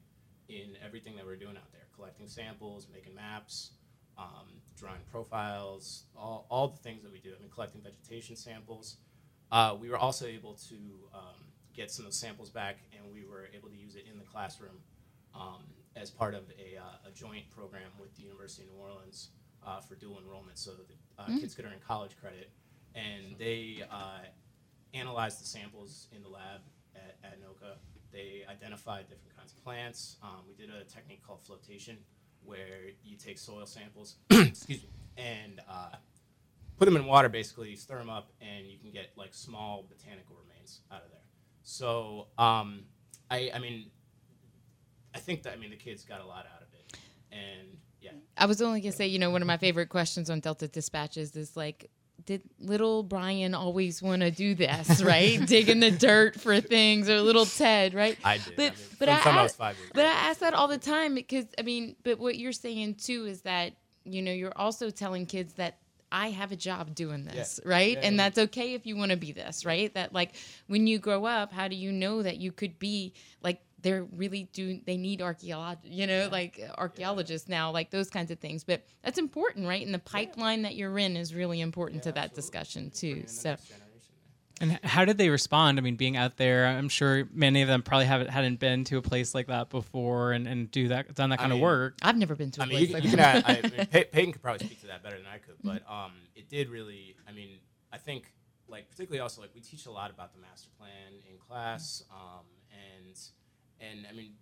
[0.49, 3.73] in everything that we're doing out there, collecting samples, making maps,
[4.19, 7.31] um, drawing profiles, all, all the things that we do.
[7.37, 8.97] I mean, collecting vegetation samples.
[9.53, 10.77] Uh, we were also able to
[11.15, 14.19] um, get some of the samples back, and we were able to use it in
[14.19, 14.79] the classroom
[15.35, 15.65] um,
[15.97, 19.31] as part of a, uh, a joint program with the University of New Orleans
[19.67, 20.87] uh, for dual enrollment, so that
[21.19, 21.41] uh, Mm.
[21.41, 22.51] kids could earn college credit.
[22.95, 24.21] And they uh,
[24.93, 26.61] analyzed the samples in the lab
[26.95, 27.77] at, at NOCCA.
[28.13, 30.17] They identified different kinds of plants.
[30.23, 31.99] Um, we did a technique called flotation,
[32.45, 35.97] where you take soil samples, excuse me, and uh,
[36.77, 40.37] put them in water basically, stir them up, and you can get like small botanical
[40.37, 41.21] remains out of there.
[41.63, 42.85] So um,
[43.31, 43.87] I, I mean,
[45.15, 46.99] I think that I mean the kids got a lot out of it,
[47.33, 50.41] and yeah, I was only gonna say, you know, one of my favorite questions on
[50.41, 51.91] Delta Dispatches is like,
[52.27, 55.45] did little Brian always want to do this, right?
[55.47, 58.19] Digging the dirt for things, or little Ted, right?
[58.25, 58.57] I did.
[58.57, 60.69] But I mean, but I, I was ask- five years but I ask that all
[60.69, 63.73] the time because I mean, but what you're saying too is that
[64.05, 65.79] you know you're also telling kids that
[66.13, 67.95] I have a job doing this, right?
[67.95, 68.23] Yeah, and yeah.
[68.23, 69.93] that's okay if you want to be this, right?
[69.95, 70.37] That like
[70.69, 74.49] when you grow up, how do you know that you could be like they're really
[74.53, 78.65] do they need archaeolog you know like archaeologists now like those kinds of things.
[78.65, 79.85] But that's important right?
[79.85, 83.25] And the pipeline that you're in is really important to that discussion too.
[83.27, 83.57] so
[84.61, 85.79] And how did they respond?
[85.79, 88.99] I mean, being out there, I'm sure many of them probably haven't hadn't been to
[88.99, 91.99] a place like that before and, and do that done that I kind of work.
[92.03, 93.49] i've never been to a I mean, place you, like you that.
[93.49, 95.57] add, I, I mean, Pey- Peyton could probably speak to that better than I could,
[95.63, 97.17] but um, it did really.
[97.29, 97.59] I mean,
[97.93, 98.33] I think
[98.69, 102.47] like particularly also like we teach a lot about the master plan in class, um,
[102.73, 103.17] and
[103.81, 104.35] and I mean,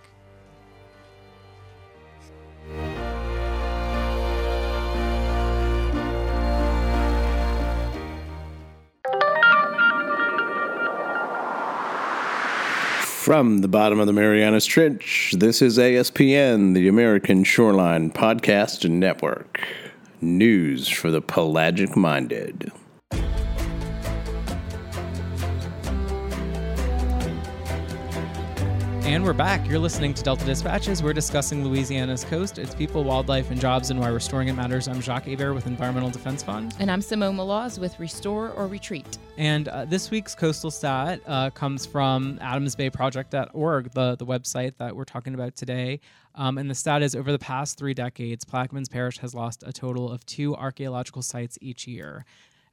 [13.26, 19.68] From the bottom of the Marianas Trench, this is ASPN, the American Shoreline Podcast Network.
[20.22, 22.72] News for the pelagic minded.
[29.16, 29.66] And we're back.
[29.66, 31.02] You're listening to Delta Dispatches.
[31.02, 34.90] We're discussing Louisiana's coast, its people, wildlife, and jobs, and why restoring it matters.
[34.90, 36.76] I'm Jacques Hebert with Environmental Defense Fund.
[36.80, 41.50] and i'm simone Maloz with restore or retreat And uh, this week's coastal stat uh,
[41.52, 46.02] comes from AdamsBayProject.org, the, the website that we're talking about today.
[46.36, 49.72] Um, and the stat is over the past three decades, Plaquemines Parish has lost a
[49.72, 52.26] total of two archaeological sites each year.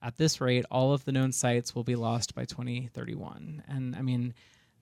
[0.03, 3.62] At this rate, all of the known sites will be lost by 2031.
[3.68, 4.34] And I mean,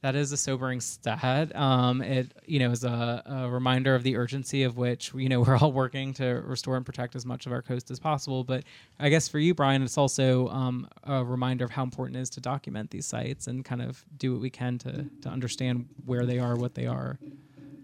[0.02, 1.54] That is a sobering stat.
[1.54, 5.40] Um, it you know is a, a, reminder of the urgency of which you know
[5.46, 8.42] we're all working to restore and protect as much of our coast as possible.
[8.42, 8.64] But
[8.98, 12.30] I guess for you, Brian, it's also um, a reminder of how important it is
[12.30, 16.24] to document these sites and kind of do what we can to to understand where
[16.24, 17.18] they are, what they are.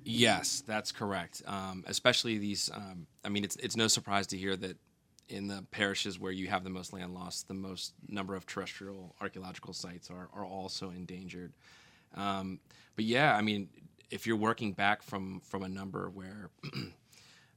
[0.04, 1.42] Yes, that's correct.
[1.46, 2.70] Um, especially these.
[2.72, 4.78] Um, I mean, it's it's no surprise to hear that
[5.28, 9.14] in the parishes where you have the most land loss, the most number of terrestrial
[9.20, 11.52] archaeological sites are are also endangered.
[12.14, 12.60] Um,
[12.94, 13.68] but yeah, I mean,
[14.10, 16.50] if you're working back from from a number where,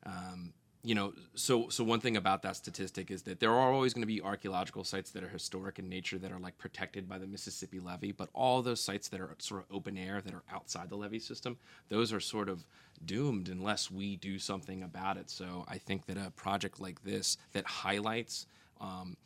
[0.06, 3.94] um, you know, so so one thing about that statistic is that there are always
[3.94, 7.18] going to be archaeological sites that are historic in nature that are like protected by
[7.18, 10.44] the Mississippi levee, but all those sites that are sort of open air that are
[10.52, 11.58] outside the levee system,
[11.90, 12.66] those are sort of
[13.06, 15.30] doomed unless we do something about it.
[15.30, 18.46] So I think that a project like this that highlights
[18.82, 19.18] um,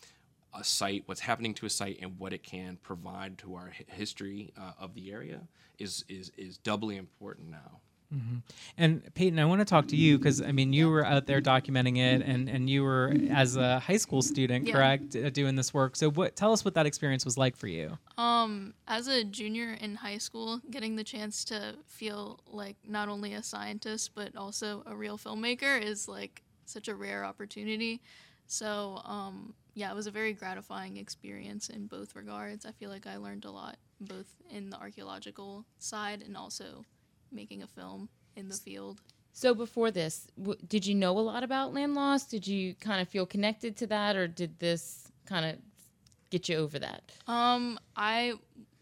[0.55, 4.53] a site, what's happening to a site, and what it can provide to our history
[4.57, 5.41] uh, of the area
[5.79, 7.79] is is is doubly important now.
[8.13, 8.37] Mm-hmm.
[8.77, 11.41] And Peyton, I want to talk to you because I mean, you were out there
[11.41, 14.73] documenting it, and and you were as a high school student, yeah.
[14.73, 15.95] correct, uh, doing this work.
[15.95, 16.35] So, what?
[16.35, 17.97] Tell us what that experience was like for you.
[18.17, 23.33] Um, as a junior in high school, getting the chance to feel like not only
[23.33, 28.01] a scientist but also a real filmmaker is like such a rare opportunity.
[28.53, 32.67] So, um, yeah, it was a very gratifying experience in both regards.
[32.67, 36.85] I feel like I learned a lot, both in the archaeological side and also
[37.31, 39.01] making a film in the field.
[39.31, 42.25] So before this, w- did you know a lot about land loss?
[42.25, 45.57] Did you kind of feel connected to that, or did this kind of
[46.29, 47.01] get you over that?
[47.25, 48.33] Um, I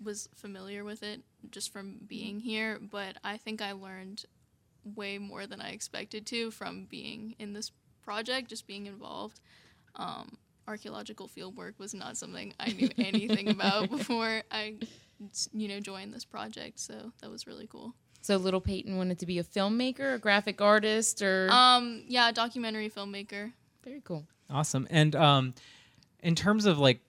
[0.04, 4.26] was familiar with it just from being here, but I think I learned
[4.84, 7.72] way more than I expected to from being in this
[8.04, 9.40] project, just being involved.
[9.96, 10.38] Um,
[10.68, 14.76] archaeological field work was not something I knew anything about before I,
[15.54, 16.80] you know, joined this project.
[16.80, 17.94] So that was really cool.
[18.22, 22.90] So little Peyton wanted to be a filmmaker, a graphic artist, or um, yeah, documentary
[22.90, 23.52] filmmaker.
[23.84, 24.28] Very cool.
[24.50, 24.88] Awesome.
[24.92, 25.54] And um,
[26.22, 27.00] in terms of like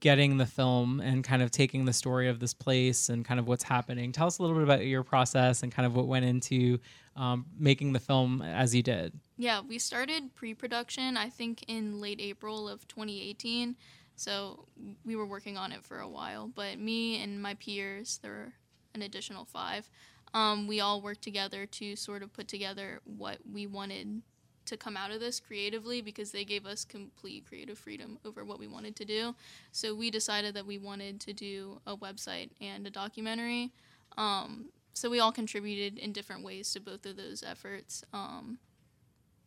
[0.00, 3.48] getting the film and kind of taking the story of this place and kind of
[3.48, 6.24] what's happening, tell us a little bit about your process and kind of what went
[6.24, 6.78] into
[7.16, 9.12] um, making the film as you did.
[9.36, 13.76] Yeah, we started pre-production I think in late April of 2018.
[14.16, 14.66] So
[15.04, 18.52] we were working on it for a while, but me and my peers, there were
[18.94, 19.88] an additional five,
[20.34, 24.22] um, we all worked together to sort of put together what we wanted
[24.68, 28.58] to come out of this creatively because they gave us complete creative freedom over what
[28.58, 29.34] we wanted to do.
[29.72, 33.72] So we decided that we wanted to do a website and a documentary.
[34.16, 38.02] Um, so we all contributed in different ways to both of those efforts.
[38.12, 38.58] Um,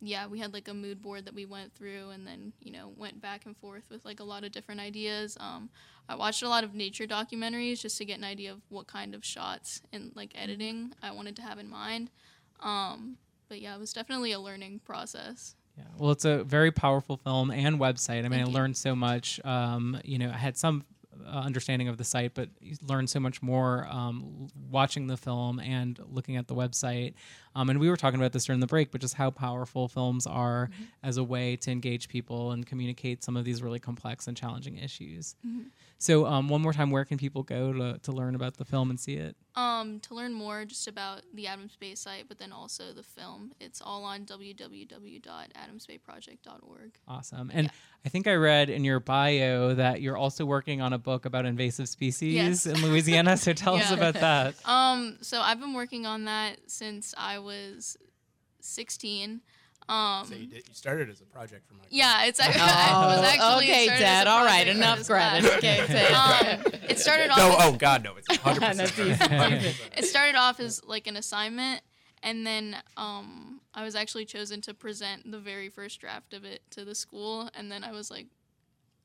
[0.00, 2.92] yeah, we had like a mood board that we went through and then, you know,
[2.96, 5.36] went back and forth with like a lot of different ideas.
[5.38, 5.70] Um,
[6.08, 9.14] I watched a lot of nature documentaries just to get an idea of what kind
[9.14, 12.10] of shots and like editing I wanted to have in mind.
[12.60, 13.16] Um,
[13.52, 15.56] but yeah, it was definitely a learning process.
[15.76, 18.20] Yeah, well, it's a very powerful film and website.
[18.20, 18.54] I mean, Thank I you.
[18.54, 19.44] learned so much.
[19.44, 20.86] Um, you know, I had some
[21.26, 22.48] uh, understanding of the site, but
[22.80, 27.12] learned so much more um, watching the film and looking at the website.
[27.54, 30.26] Um, and we were talking about this during the break, but just how powerful films
[30.26, 30.84] are mm-hmm.
[31.02, 34.78] as a way to engage people and communicate some of these really complex and challenging
[34.78, 35.36] issues.
[35.46, 35.64] Mm-hmm.
[36.02, 38.90] So, um, one more time, where can people go to, to learn about the film
[38.90, 39.36] and see it?
[39.54, 43.52] Um, to learn more just about the Adams Bay site, but then also the film,
[43.60, 46.98] it's all on www.adamsbayproject.org.
[47.06, 47.52] Awesome.
[47.54, 47.72] And yeah.
[48.04, 51.46] I think I read in your bio that you're also working on a book about
[51.46, 52.66] invasive species yes.
[52.66, 53.36] in Louisiana.
[53.36, 53.84] So tell yeah.
[53.84, 54.56] us about that.
[54.66, 57.96] Um, so I've been working on that since I was
[58.60, 59.40] 16.
[59.88, 61.84] Um, so you, did, you started as a project for my.
[61.90, 62.40] Yeah, it's.
[62.40, 63.64] I, I was actually.
[63.64, 64.26] Okay, Dad.
[64.26, 65.50] All right, enough credit.
[65.58, 65.80] Okay,
[66.14, 67.38] um, it started off.
[67.38, 68.14] No, oh God, no!
[68.16, 68.78] It's 100.
[68.94, 71.82] percent It started off as like an assignment,
[72.22, 76.62] and then um, I was actually chosen to present the very first draft of it
[76.70, 78.26] to the school, and then I was like,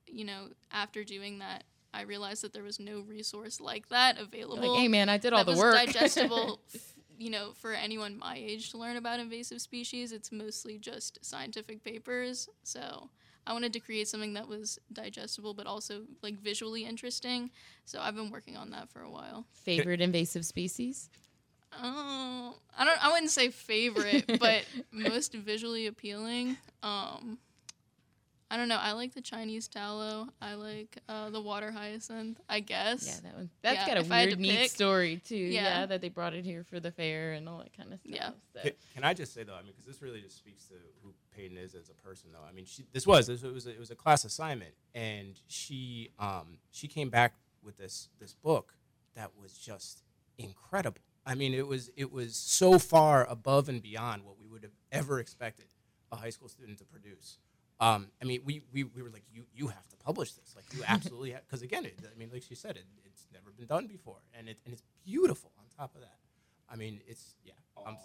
[0.05, 1.63] you know, after doing that,
[1.93, 4.73] I realized that there was no resource like that available.
[4.73, 5.75] Like, hey man, I did all the work.
[5.75, 6.61] digestible
[7.17, 11.83] you know, for anyone my age to learn about invasive species, it's mostly just scientific
[11.83, 12.47] papers.
[12.63, 13.09] So
[13.45, 17.51] I wanted to create something that was digestible but also like visually interesting.
[17.85, 19.45] So I've been working on that for a while.
[19.53, 21.09] Favorite invasive species?
[21.73, 23.05] Oh, I don't.
[23.05, 26.57] I wouldn't say favorite, but most visually appealing.
[26.81, 27.37] Um,
[28.49, 28.77] I don't know.
[28.79, 30.29] I like the Chinese tallow.
[30.41, 32.39] I like uh, the water hyacinth.
[32.47, 33.05] I guess.
[33.05, 33.49] Yeah, that one.
[33.61, 35.35] That's yeah, got a weird, neat pick, story too.
[35.35, 35.79] Yeah.
[35.81, 35.85] yeah.
[35.87, 38.13] that they brought it here for the fair and all that kind of stuff.
[38.13, 38.29] Yeah.
[38.53, 38.61] So.
[38.61, 39.55] Can, can, I just say though?
[39.55, 42.47] I mean, because this really just speaks to who Peyton is as a person, though.
[42.47, 46.11] I mean, she, this was this was a, it was a class assignment, and she
[46.17, 47.33] um she came back
[47.63, 48.75] with this this book
[49.15, 50.03] that was just
[50.37, 51.01] incredible.
[51.25, 54.71] I mean, it was it was so far above and beyond what we would have
[54.93, 55.65] ever expected
[56.11, 57.39] a high school student to produce.
[57.79, 60.65] Um, I mean, we, we, we were like, you you have to publish this, like
[60.75, 63.67] you absolutely have, because again, it, I mean, like she said, it, it's never been
[63.67, 65.51] done before, and it and it's beautiful.
[65.59, 66.17] On top of that,
[66.71, 67.53] I mean, it's yeah,
[67.85, 67.97] I'm,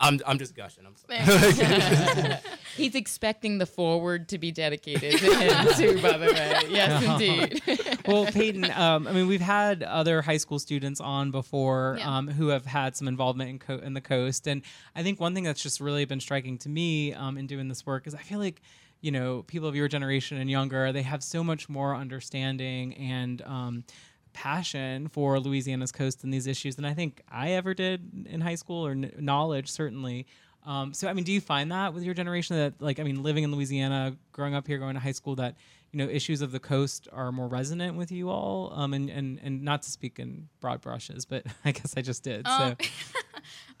[0.00, 0.84] I'm I'm just gushing.
[0.86, 1.18] I'm sorry.
[2.76, 6.00] He's expecting the forward to be dedicated to him too.
[6.00, 7.02] By the way, yes,
[7.68, 7.98] indeed.
[8.06, 12.16] well, Peyton, um, I mean, we've had other high school students on before Yeah.
[12.18, 14.62] um, who have had some involvement in, co- in the coast, and
[14.94, 17.84] I think one thing that's just really been striking to me um, in doing this
[17.84, 18.62] work is I feel like
[19.00, 23.42] you know people of your generation and younger they have so much more understanding and
[23.42, 23.84] um,
[24.32, 28.54] passion for Louisiana's coast and these issues than I think I ever did in high
[28.54, 30.26] school or kn- knowledge certainly.
[30.64, 33.22] Um, so I mean, do you find that with your generation that like I mean,
[33.22, 35.56] living in Louisiana, growing up here, going to high school, that
[35.92, 38.72] you know issues of the coast are more resonant with you all?
[38.74, 42.22] Um, and and and not to speak in broad brushes, but I guess I just
[42.22, 42.46] did.
[42.46, 42.88] Um, so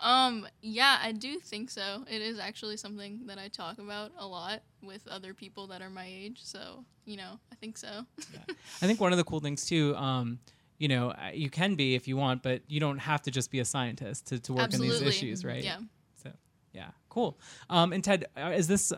[0.00, 2.04] um, yeah, I do think so.
[2.10, 5.90] It is actually something that I talk about a lot with other people that are
[5.90, 6.40] my age.
[6.42, 8.04] So, you know, I think so.
[8.82, 9.94] I think one of the cool things too.
[9.96, 10.38] Um,
[10.78, 13.50] you know, uh, you can be if you want, but you don't have to just
[13.50, 15.64] be a scientist to, to work in these issues, right?
[15.64, 15.78] Yeah.
[16.22, 16.30] So,
[16.72, 17.38] yeah, cool.
[17.68, 18.92] Um, and Ted, uh, is this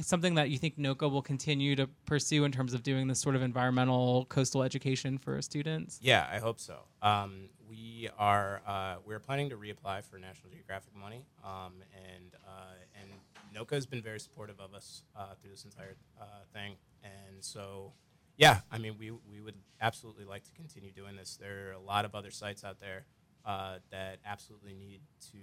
[0.00, 3.36] something that you think NOCCA will continue to pursue in terms of doing this sort
[3.36, 5.98] of environmental coastal education for students?
[6.02, 6.80] Yeah, I hope so.
[7.02, 13.00] Um, we are uh, we're planning to reapply for National Geographic money, um, and uh,
[13.00, 13.10] and
[13.54, 17.92] NOCCA has been very supportive of us uh, through this entire uh, thing, and so
[18.36, 21.38] yeah, I mean we we would absolutely like to continue doing this.
[21.40, 23.04] There are a lot of other sites out there
[23.44, 25.00] uh, that absolutely need
[25.32, 25.38] to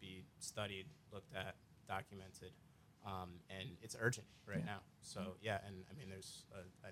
[0.00, 1.54] be studied, looked at,
[1.88, 2.52] documented,
[3.06, 4.78] um, and it's urgent right now.
[5.02, 6.88] So yeah, and I mean there's uh, I,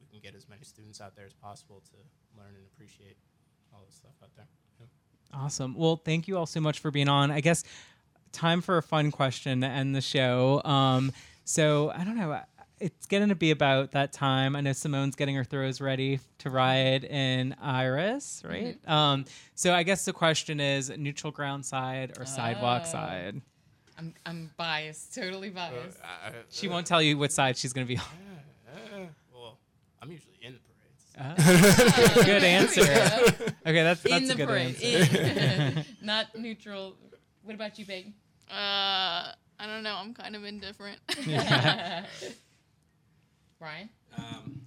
[0.00, 1.96] we can get as many students out there as possible to
[2.38, 3.16] learn and appreciate
[3.72, 4.46] all this stuff out there.
[4.80, 4.86] Yeah.
[5.32, 5.74] Awesome.
[5.76, 7.30] Well, thank you all so much for being on.
[7.30, 7.64] I guess
[8.32, 10.60] time for a fun question to end the show.
[10.64, 11.12] Um,
[11.44, 12.40] so I don't know.
[12.80, 14.56] It's getting to be about that time.
[14.56, 18.76] I know Simone's getting her throws ready to ride in Iris, right?
[18.88, 19.24] Um,
[19.54, 22.90] so I guess the question is neutral ground side or sidewalk Oh.
[22.90, 23.40] side?
[23.98, 25.98] I'm I'm biased, totally biased.
[26.50, 28.04] She won't tell you what side she's going to be on.
[28.66, 29.58] Uh, well,
[30.02, 32.16] I'm usually in the parades.
[32.18, 32.82] Ah, good answer.
[32.82, 35.22] Okay, that's that's in a good parade, answer.
[35.78, 35.84] in.
[36.06, 36.96] not neutral.
[37.42, 38.14] What about you, Peyton?
[38.50, 39.96] Uh, I don't know.
[39.96, 40.98] I'm kind of indifferent.
[43.58, 43.88] Brian,
[44.18, 44.63] Um, uh,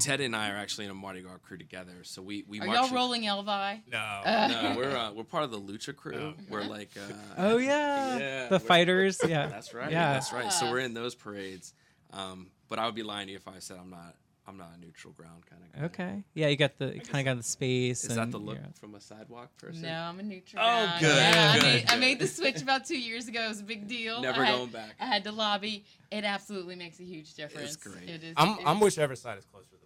[0.00, 2.66] Ted and I are actually in a Mardi Gras crew together, so we we are
[2.66, 3.80] march y'all in- rolling Elvi?
[3.90, 4.20] No.
[4.24, 6.34] No, we're uh, we're part of the Lucha crew.
[6.48, 9.20] We're like uh, Oh yeah, Yeah, the we're- fighters.
[9.26, 9.90] Yeah, That's right.
[9.90, 10.12] Yeah.
[10.14, 10.52] That's right.
[10.52, 11.74] So we're in those parades.
[12.12, 14.14] Um, but I would be lying to you if I said I'm not.
[14.48, 15.84] I'm not a neutral ground kind of guy.
[15.86, 16.24] Okay.
[16.34, 18.02] Yeah, you got the kind of got the space.
[18.04, 19.82] Is that the look you're- from a sidewalk person?
[19.82, 20.60] No, I'm a neutral.
[20.60, 21.00] Oh, ground.
[21.00, 23.44] good, Yeah, good, I, made, I made the switch about two years ago.
[23.44, 24.20] It was a big deal.
[24.20, 24.94] Never I had, going back.
[24.98, 25.84] I had to lobby.
[26.10, 27.74] It absolutely makes a huge difference.
[27.74, 28.08] It's great.
[28.08, 28.34] It is.
[28.36, 29.76] I'm it I'm whichever side is closer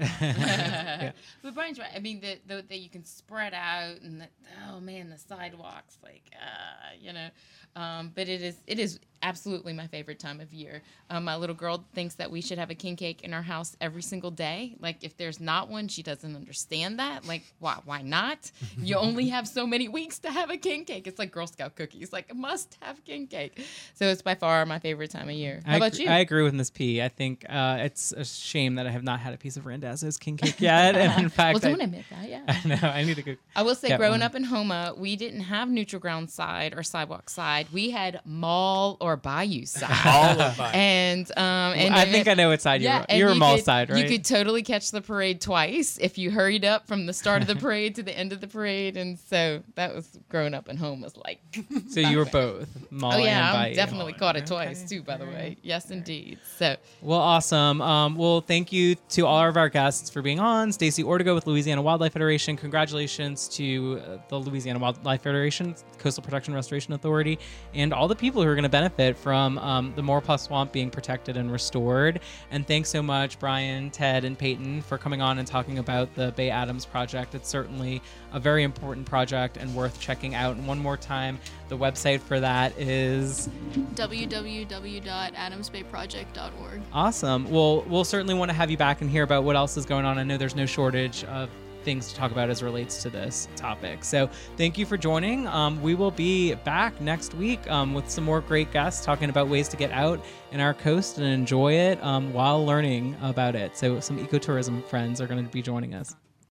[0.20, 1.16] honest.
[1.42, 1.90] But Brian's right.
[1.94, 4.28] I mean, the, the, that you can spread out, and the,
[4.68, 7.28] oh man, the sidewalks, like, uh, you know.
[7.76, 10.82] Um, but it is it is absolutely my favorite time of year.
[11.10, 13.76] Um, my little girl thinks that we should have a king cake in our house
[13.80, 14.76] every single day.
[14.80, 17.26] Like, if there's not one, she doesn't understand that.
[17.26, 18.50] Like, why why not?
[18.78, 21.06] You only have so many weeks to have a king cake.
[21.06, 22.12] It's like Girl Scout cookies.
[22.12, 23.60] Like, must have king cake.
[23.94, 25.60] So it's by far my favorite time of year.
[25.66, 26.10] How I about agree, you?
[26.10, 27.02] I agree with Miss P.
[27.02, 30.18] I think uh, it's a shame that I have not had a piece of Randazzo's
[30.18, 30.94] king cake yet.
[30.94, 32.28] and in fact, well, don't I, admit that.
[32.28, 32.42] Yeah.
[32.48, 33.36] I know I need to go.
[33.56, 34.22] I will say, growing one.
[34.22, 37.66] up in Houma, we didn't have neutral ground side or sidewalk side.
[37.72, 39.90] We had mall or bayou side.
[40.06, 40.74] All of mine.
[40.74, 43.06] and um, and I think I know what side yeah, you're.
[43.08, 44.02] and You're a you mall could- side, right?
[44.02, 47.48] You could totally catch the parade twice if you hurried up from the start of
[47.48, 50.76] the parade to the end of the parade, and so that was growing up in
[50.76, 51.40] Houma was like.
[51.88, 52.56] so you were back then.
[52.58, 53.74] both mall Oh yeah, and I bayou.
[53.74, 54.64] definitely caught it Okay.
[54.66, 55.02] twice too.
[55.02, 56.38] By the way, yes indeed.
[56.58, 57.80] So Well, awesome.
[57.82, 60.72] Um, well, thank you to all of our guests for being on.
[60.72, 62.56] Stacy Ortega with Louisiana Wildlife Federation.
[62.56, 67.38] Congratulations to uh, the Louisiana Wildlife Federation, Coastal Protection Restoration Authority,
[67.74, 70.90] and all the people who are going to benefit from um, the Maurepas Swamp being
[70.90, 72.20] protected and restored.
[72.50, 76.32] And thanks so much, Brian, Ted, and Peyton, for coming on and talking about the
[76.32, 77.34] Bay Adams project.
[77.34, 80.56] It's certainly a very important project and worth checking out.
[80.56, 81.38] And one more time,
[81.68, 83.50] the website for that is
[83.94, 86.80] www.adamsbayproject.org.
[86.92, 87.50] Awesome.
[87.50, 90.04] Well, we'll certainly want to have you back and hear about what else is going
[90.04, 90.18] on.
[90.18, 91.48] I know there's no shortage of
[91.86, 94.04] things to talk about as relates to this topic.
[94.04, 94.28] So
[94.58, 95.46] thank you for joining.
[95.46, 99.48] Um, we will be back next week um, with some more great guests talking about
[99.48, 100.22] ways to get out
[100.52, 103.76] in our coast and enjoy it um, while learning about it.
[103.76, 106.14] So some ecotourism friends are going to be joining us.